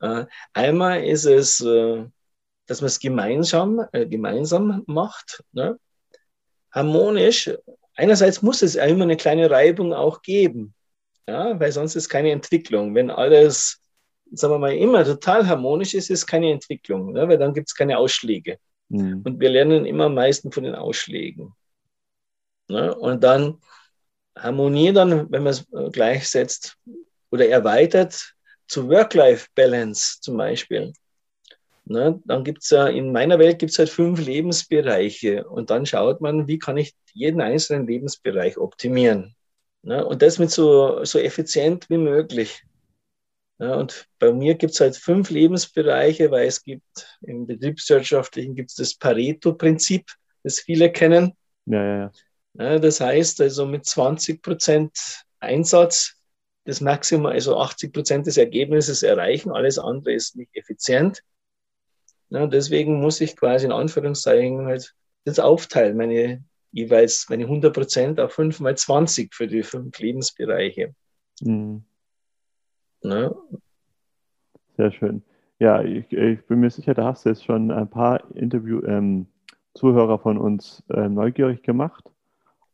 Äh, 0.00 0.24
einmal 0.54 1.04
ist 1.04 1.26
es, 1.26 1.60
äh, 1.60 2.04
dass 2.66 2.80
man 2.80 2.86
es 2.86 2.98
gemeinsam, 2.98 3.86
äh, 3.92 4.06
gemeinsam 4.06 4.82
macht. 4.86 5.44
Ne? 5.52 5.78
Harmonisch, 6.72 7.50
einerseits 7.94 8.42
muss 8.42 8.62
es 8.62 8.76
immer 8.76 9.04
eine 9.04 9.16
kleine 9.16 9.50
Reibung 9.50 9.92
auch 9.92 10.22
geben, 10.22 10.74
ja? 11.28 11.58
weil 11.60 11.70
sonst 11.70 11.96
ist 11.96 12.08
keine 12.08 12.30
Entwicklung. 12.30 12.94
Wenn 12.94 13.10
alles, 13.10 13.80
sagen 14.32 14.54
wir 14.54 14.58
mal, 14.58 14.74
immer 14.74 15.04
total 15.04 15.46
harmonisch 15.46 15.94
ist, 15.94 16.10
ist 16.10 16.26
keine 16.26 16.50
Entwicklung, 16.50 17.12
ne? 17.12 17.28
weil 17.28 17.38
dann 17.38 17.54
gibt 17.54 17.68
es 17.68 17.74
keine 17.74 17.98
Ausschläge. 17.98 18.58
Mhm. 18.88 19.22
Und 19.24 19.38
wir 19.38 19.50
lernen 19.50 19.84
immer 19.84 20.06
am 20.06 20.14
meisten 20.14 20.50
von 20.50 20.64
den 20.64 20.74
Ausschlägen. 20.74 21.54
Ne? 22.70 22.94
Und 22.94 23.22
dann 23.24 23.58
Harmonie 24.36 24.92
dann, 24.92 25.30
wenn 25.30 25.42
man 25.42 25.52
es 25.52 25.66
äh, 25.72 25.90
gleichsetzt 25.90 26.76
oder 27.30 27.48
erweitert 27.48 28.34
zu 28.66 28.88
Work-Life-Balance 28.88 30.20
zum 30.20 30.36
Beispiel. 30.36 30.92
Ne? 31.84 32.20
Dann 32.24 32.44
gibt 32.44 32.62
es 32.62 32.70
ja, 32.70 32.86
in 32.86 33.12
meiner 33.12 33.38
Welt 33.38 33.58
gibt 33.58 33.72
es 33.72 33.78
halt 33.78 33.88
fünf 33.88 34.24
Lebensbereiche 34.24 35.48
und 35.48 35.70
dann 35.70 35.86
schaut 35.86 36.20
man, 36.20 36.46
wie 36.46 36.58
kann 36.58 36.76
ich 36.76 36.94
jeden 37.12 37.40
einzelnen 37.40 37.86
Lebensbereich 37.86 38.56
optimieren. 38.58 39.34
Ne? 39.82 40.06
Und 40.06 40.22
das 40.22 40.38
mit 40.38 40.50
so, 40.50 41.04
so 41.04 41.18
effizient 41.18 41.90
wie 41.90 41.98
möglich. 41.98 42.62
Ja, 43.58 43.74
und 43.74 44.06
bei 44.18 44.32
mir 44.32 44.54
gibt 44.54 44.72
es 44.72 44.80
halt 44.80 44.96
fünf 44.96 45.28
Lebensbereiche, 45.28 46.30
weil 46.30 46.46
es 46.46 46.64
gibt 46.64 47.18
im 47.20 47.46
Betriebswirtschaftlichen 47.46 48.54
gibt 48.54 48.70
es 48.70 48.76
das 48.76 48.94
Pareto-Prinzip, 48.94 50.06
das 50.44 50.60
viele 50.60 50.90
kennen. 50.90 51.36
Ja. 51.66 51.84
ja, 51.84 52.10
das 52.60 53.00
heißt 53.00 53.40
also 53.40 53.64
mit 53.64 53.86
20 53.86 54.42
Prozent 54.42 55.24
Einsatz 55.38 56.16
das 56.64 56.82
Maximum, 56.82 57.26
also 57.26 57.56
80 57.56 57.92
Prozent 57.92 58.26
des 58.26 58.36
Ergebnisses 58.36 59.02
erreichen. 59.02 59.50
Alles 59.50 59.78
andere 59.78 60.12
ist 60.12 60.36
nicht 60.36 60.54
effizient. 60.54 61.22
Ja, 62.28 62.46
deswegen 62.46 63.00
muss 63.00 63.20
ich 63.22 63.34
quasi 63.34 63.64
in 63.64 63.72
Anführungszeichen 63.72 64.66
halt 64.66 64.94
das 65.24 65.38
aufteilen, 65.38 65.96
meine 65.96 66.44
jeweils 66.72 67.26
meine 67.28 67.44
100 67.44 67.74
Prozent 67.74 68.20
auf 68.20 68.32
5 68.34 68.60
mal 68.60 68.76
20 68.76 69.34
für 69.34 69.48
die 69.48 69.62
fünf 69.62 69.98
Lebensbereiche. 69.98 70.94
Mhm. 71.40 71.82
Ne? 73.02 73.34
Sehr 74.76 74.92
schön. 74.92 75.22
Ja, 75.58 75.82
ich, 75.82 76.12
ich, 76.12 76.46
bin 76.46 76.60
mir 76.60 76.70
sicher, 76.70 76.94
da 76.94 77.06
hast 77.06 77.24
du 77.24 77.30
jetzt 77.30 77.44
schon 77.44 77.70
ein 77.70 77.88
paar 77.88 78.22
Interview-Zuhörer 78.34 80.14
ähm, 80.14 80.20
von 80.20 80.38
uns 80.38 80.82
äh, 80.90 81.08
neugierig 81.08 81.62
gemacht 81.62 82.09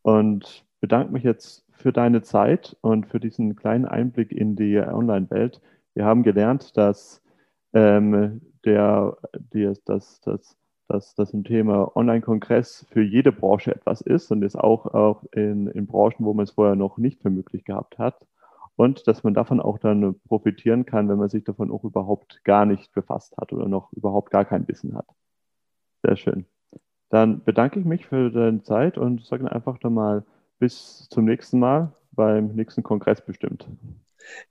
und 0.07 0.65
bedanke 0.81 1.13
mich 1.13 1.25
jetzt 1.25 1.67
für 1.73 1.93
deine 1.93 2.23
Zeit 2.23 2.77
und 2.81 3.09
für 3.09 3.19
diesen 3.19 3.57
kleinen 3.57 3.87
Einblick 3.87 4.31
in 4.31 4.55
die 4.55 4.79
Online-Welt. 4.79 5.61
Wir 5.95 6.05
haben 6.05 6.23
gelernt, 6.23 6.77
dass 6.77 7.25
ähm, 7.73 8.41
der, 8.65 9.17
die, 9.53 9.73
das, 9.85 10.21
das, 10.21 10.57
dass 10.87 11.17
das 11.17 11.33
im 11.33 11.43
Thema 11.43 11.97
Online-Kongress 11.97 12.87
für 12.89 13.03
jede 13.03 13.33
Branche 13.33 13.75
etwas 13.75 14.01
ist 14.01 14.31
und 14.31 14.45
ist 14.45 14.55
auch, 14.55 14.87
auch 14.95 15.25
in, 15.33 15.67
in 15.67 15.89
Branchen, 15.89 16.25
wo 16.25 16.35
man 16.35 16.45
es 16.45 16.53
vorher 16.53 16.77
noch 16.77 16.99
nicht 16.99 17.21
für 17.21 17.31
möglich 17.31 17.65
gehabt 17.65 17.99
hat 17.99 18.25
und 18.77 19.09
dass 19.09 19.25
man 19.25 19.35
davon 19.35 19.59
auch 19.59 19.79
dann 19.79 20.21
profitieren 20.29 20.87
kann, 20.87 21.09
wenn 21.09 21.19
man 21.19 21.31
sich 21.31 21.43
davon 21.43 21.73
auch 21.73 21.83
überhaupt 21.83 22.45
gar 22.45 22.65
nicht 22.65 22.93
befasst 22.93 23.37
hat 23.39 23.53
oder 23.53 23.67
noch 23.67 23.93
überhaupt 23.93 24.31
gar 24.31 24.45
kein 24.45 24.69
Wissen 24.69 24.95
hat. 24.95 25.09
Sehr 26.05 26.17
schön. 26.17 26.47
Dann 27.09 27.43
bedanke 27.45 27.79
ich 27.79 27.87
mich 27.87 28.07
für 28.07 28.31
deine 28.31 28.63
Zeit 28.63 28.99
und 28.99 29.25
sage 29.25 29.51
einfach 29.51 29.81
nochmal 29.83 30.25
bis 30.59 31.09
zum 31.11 31.25
nächsten 31.25 31.59
Mal 31.59 31.93
beim 32.13 32.55
nächsten 32.55 32.83
Kongress 32.83 33.21
bestimmt. 33.21 33.67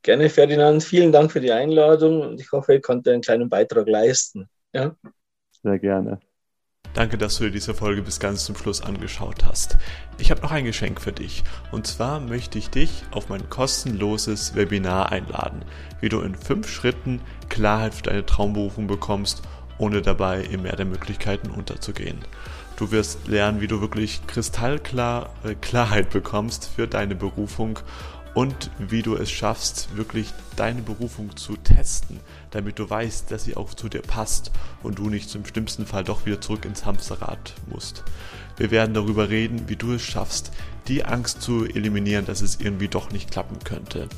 Gerne, 0.04 0.30
Ferdinand. 0.30 0.84
Vielen 0.84 1.12
Dank 1.12 1.32
für 1.32 1.42
die 1.42 1.52
Einladung 1.52 2.22
und 2.22 2.40
ich 2.40 2.52
hoffe, 2.52 2.76
ich 2.76 2.82
konnte 2.82 3.12
einen 3.12 3.22
kleinen 3.22 3.50
Beitrag 3.50 3.88
leisten. 3.88 4.48
Ja? 4.74 4.96
Sehr 5.64 5.80
gerne. 5.80 6.20
Danke, 6.94 7.18
dass 7.18 7.38
du 7.38 7.44
dir 7.44 7.52
diese 7.52 7.74
Folge 7.74 8.02
bis 8.02 8.22
ganz 8.22 8.46
zum 8.46 8.56
Schluss 8.56 8.82
angeschaut 8.82 9.44
hast. 9.46 9.78
Ich 10.18 10.32
habe 10.32 10.42
noch 10.42 10.52
ein 10.52 10.64
Geschenk 10.64 11.02
für 11.02 11.12
dich. 11.12 11.44
Und 11.74 11.88
zwar 11.88 12.22
möchte 12.22 12.58
ich 12.58 12.70
dich 12.70 13.04
auf 13.12 13.28
mein 13.28 13.50
kostenloses 13.50 14.56
Webinar 14.56 15.12
einladen, 15.12 15.66
wie 16.00 16.08
du 16.08 16.22
in 16.22 16.36
fünf 16.36 16.70
Schritten 16.70 17.20
Klarheit 17.50 17.96
für 17.96 18.04
deine 18.04 18.26
Traumberufung 18.26 18.88
bekommst, 18.88 19.42
ohne 19.78 20.02
dabei 20.02 20.42
im 20.44 20.64
Meer 20.64 20.76
der 20.76 20.86
Möglichkeiten 20.86 21.50
unterzugehen. 21.50 22.20
Du 22.78 22.92
wirst 22.92 23.28
lernen, 23.28 23.62
wie 23.62 23.68
du 23.68 23.80
wirklich 23.80 24.28
kristallklar 24.28 25.30
äh, 25.44 25.56
Klarheit 25.56 26.10
bekommst 26.10 26.70
für 26.76 26.88
deine 26.88 27.16
Berufung 27.16 27.80
und 28.34 28.70
wie 28.78 29.02
du 29.02 29.16
es 29.16 29.32
schaffst, 29.32 29.96
wirklich 29.96 30.34
deine 30.58 30.82
Berufung 30.82 31.38
zu 31.38 31.56
testen, 31.56 32.20
damit 32.52 32.78
du 32.78 32.90
weißt, 32.90 33.32
dass 33.32 33.46
sie 33.46 33.56
auch 33.56 33.74
zu 33.74 33.88
dir 33.88 34.02
passt 34.02 34.52
und 34.84 35.00
du 35.00 35.10
nicht 35.10 35.30
zum 35.30 35.46
schlimmsten 35.46 35.86
Fall 35.86 36.04
doch 36.04 36.26
wieder 36.26 36.42
zurück 36.42 36.66
ins 36.66 36.86
Hamsterrad 36.86 37.54
musst. 37.68 38.04
Wir 38.58 38.72
werden 38.72 38.94
darüber 38.94 39.30
reden, 39.30 39.70
wie 39.70 39.78
du 39.78 39.94
es 39.94 40.02
schaffst, 40.02 40.52
die 40.90 41.06
Angst 41.06 41.42
zu 41.42 41.66
eliminieren, 41.66 42.26
dass 42.26 42.42
es 42.42 42.60
irgendwie 42.60 42.90
doch 42.90 43.10
nicht 43.10 43.32
klappen 43.32 43.60
könnte. 43.64 44.10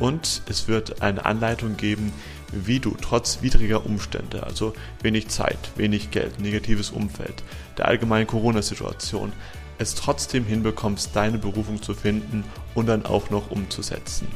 Und 0.00 0.42
es 0.48 0.66
wird 0.66 1.00
eine 1.00 1.24
Anleitung 1.24 1.76
geben, 1.76 2.12
wie 2.52 2.80
du 2.80 2.96
trotz 3.00 3.42
widriger 3.42 3.84
Umstände, 3.86 4.42
also 4.42 4.74
wenig 5.02 5.28
Zeit, 5.28 5.58
wenig 5.76 6.10
Geld, 6.10 6.40
negatives 6.40 6.90
Umfeld, 6.90 7.42
der 7.78 7.86
allgemeinen 7.86 8.26
Corona-Situation, 8.26 9.32
es 9.78 9.94
trotzdem 9.94 10.44
hinbekommst, 10.44 11.10
deine 11.14 11.38
Berufung 11.38 11.82
zu 11.82 11.94
finden 11.94 12.44
und 12.74 12.86
dann 12.86 13.06
auch 13.06 13.30
noch 13.30 13.50
umzusetzen. 13.50 14.28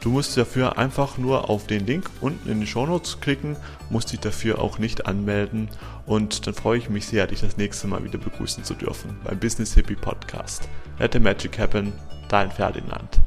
Du 0.00 0.10
musst 0.10 0.36
dafür 0.36 0.76
einfach 0.76 1.16
nur 1.16 1.48
auf 1.48 1.66
den 1.66 1.86
Link 1.86 2.10
unten 2.20 2.50
in 2.50 2.60
den 2.60 2.66
Show 2.66 2.84
Notes 2.84 3.20
klicken, 3.20 3.56
musst 3.88 4.12
dich 4.12 4.20
dafür 4.20 4.58
auch 4.58 4.78
nicht 4.78 5.06
anmelden 5.06 5.70
und 6.04 6.46
dann 6.46 6.52
freue 6.52 6.76
ich 6.76 6.90
mich 6.90 7.06
sehr, 7.06 7.26
dich 7.26 7.40
das 7.40 7.56
nächste 7.56 7.86
Mal 7.86 8.04
wieder 8.04 8.18
begrüßen 8.18 8.64
zu 8.64 8.74
dürfen 8.74 9.16
beim 9.24 9.38
Business 9.38 9.72
Hippie 9.72 9.94
Podcast. 9.94 10.68
Let 10.98 11.14
the 11.14 11.20
Magic 11.20 11.58
Happen, 11.58 11.94
dein 12.28 12.50
Ferdinand. 12.50 13.23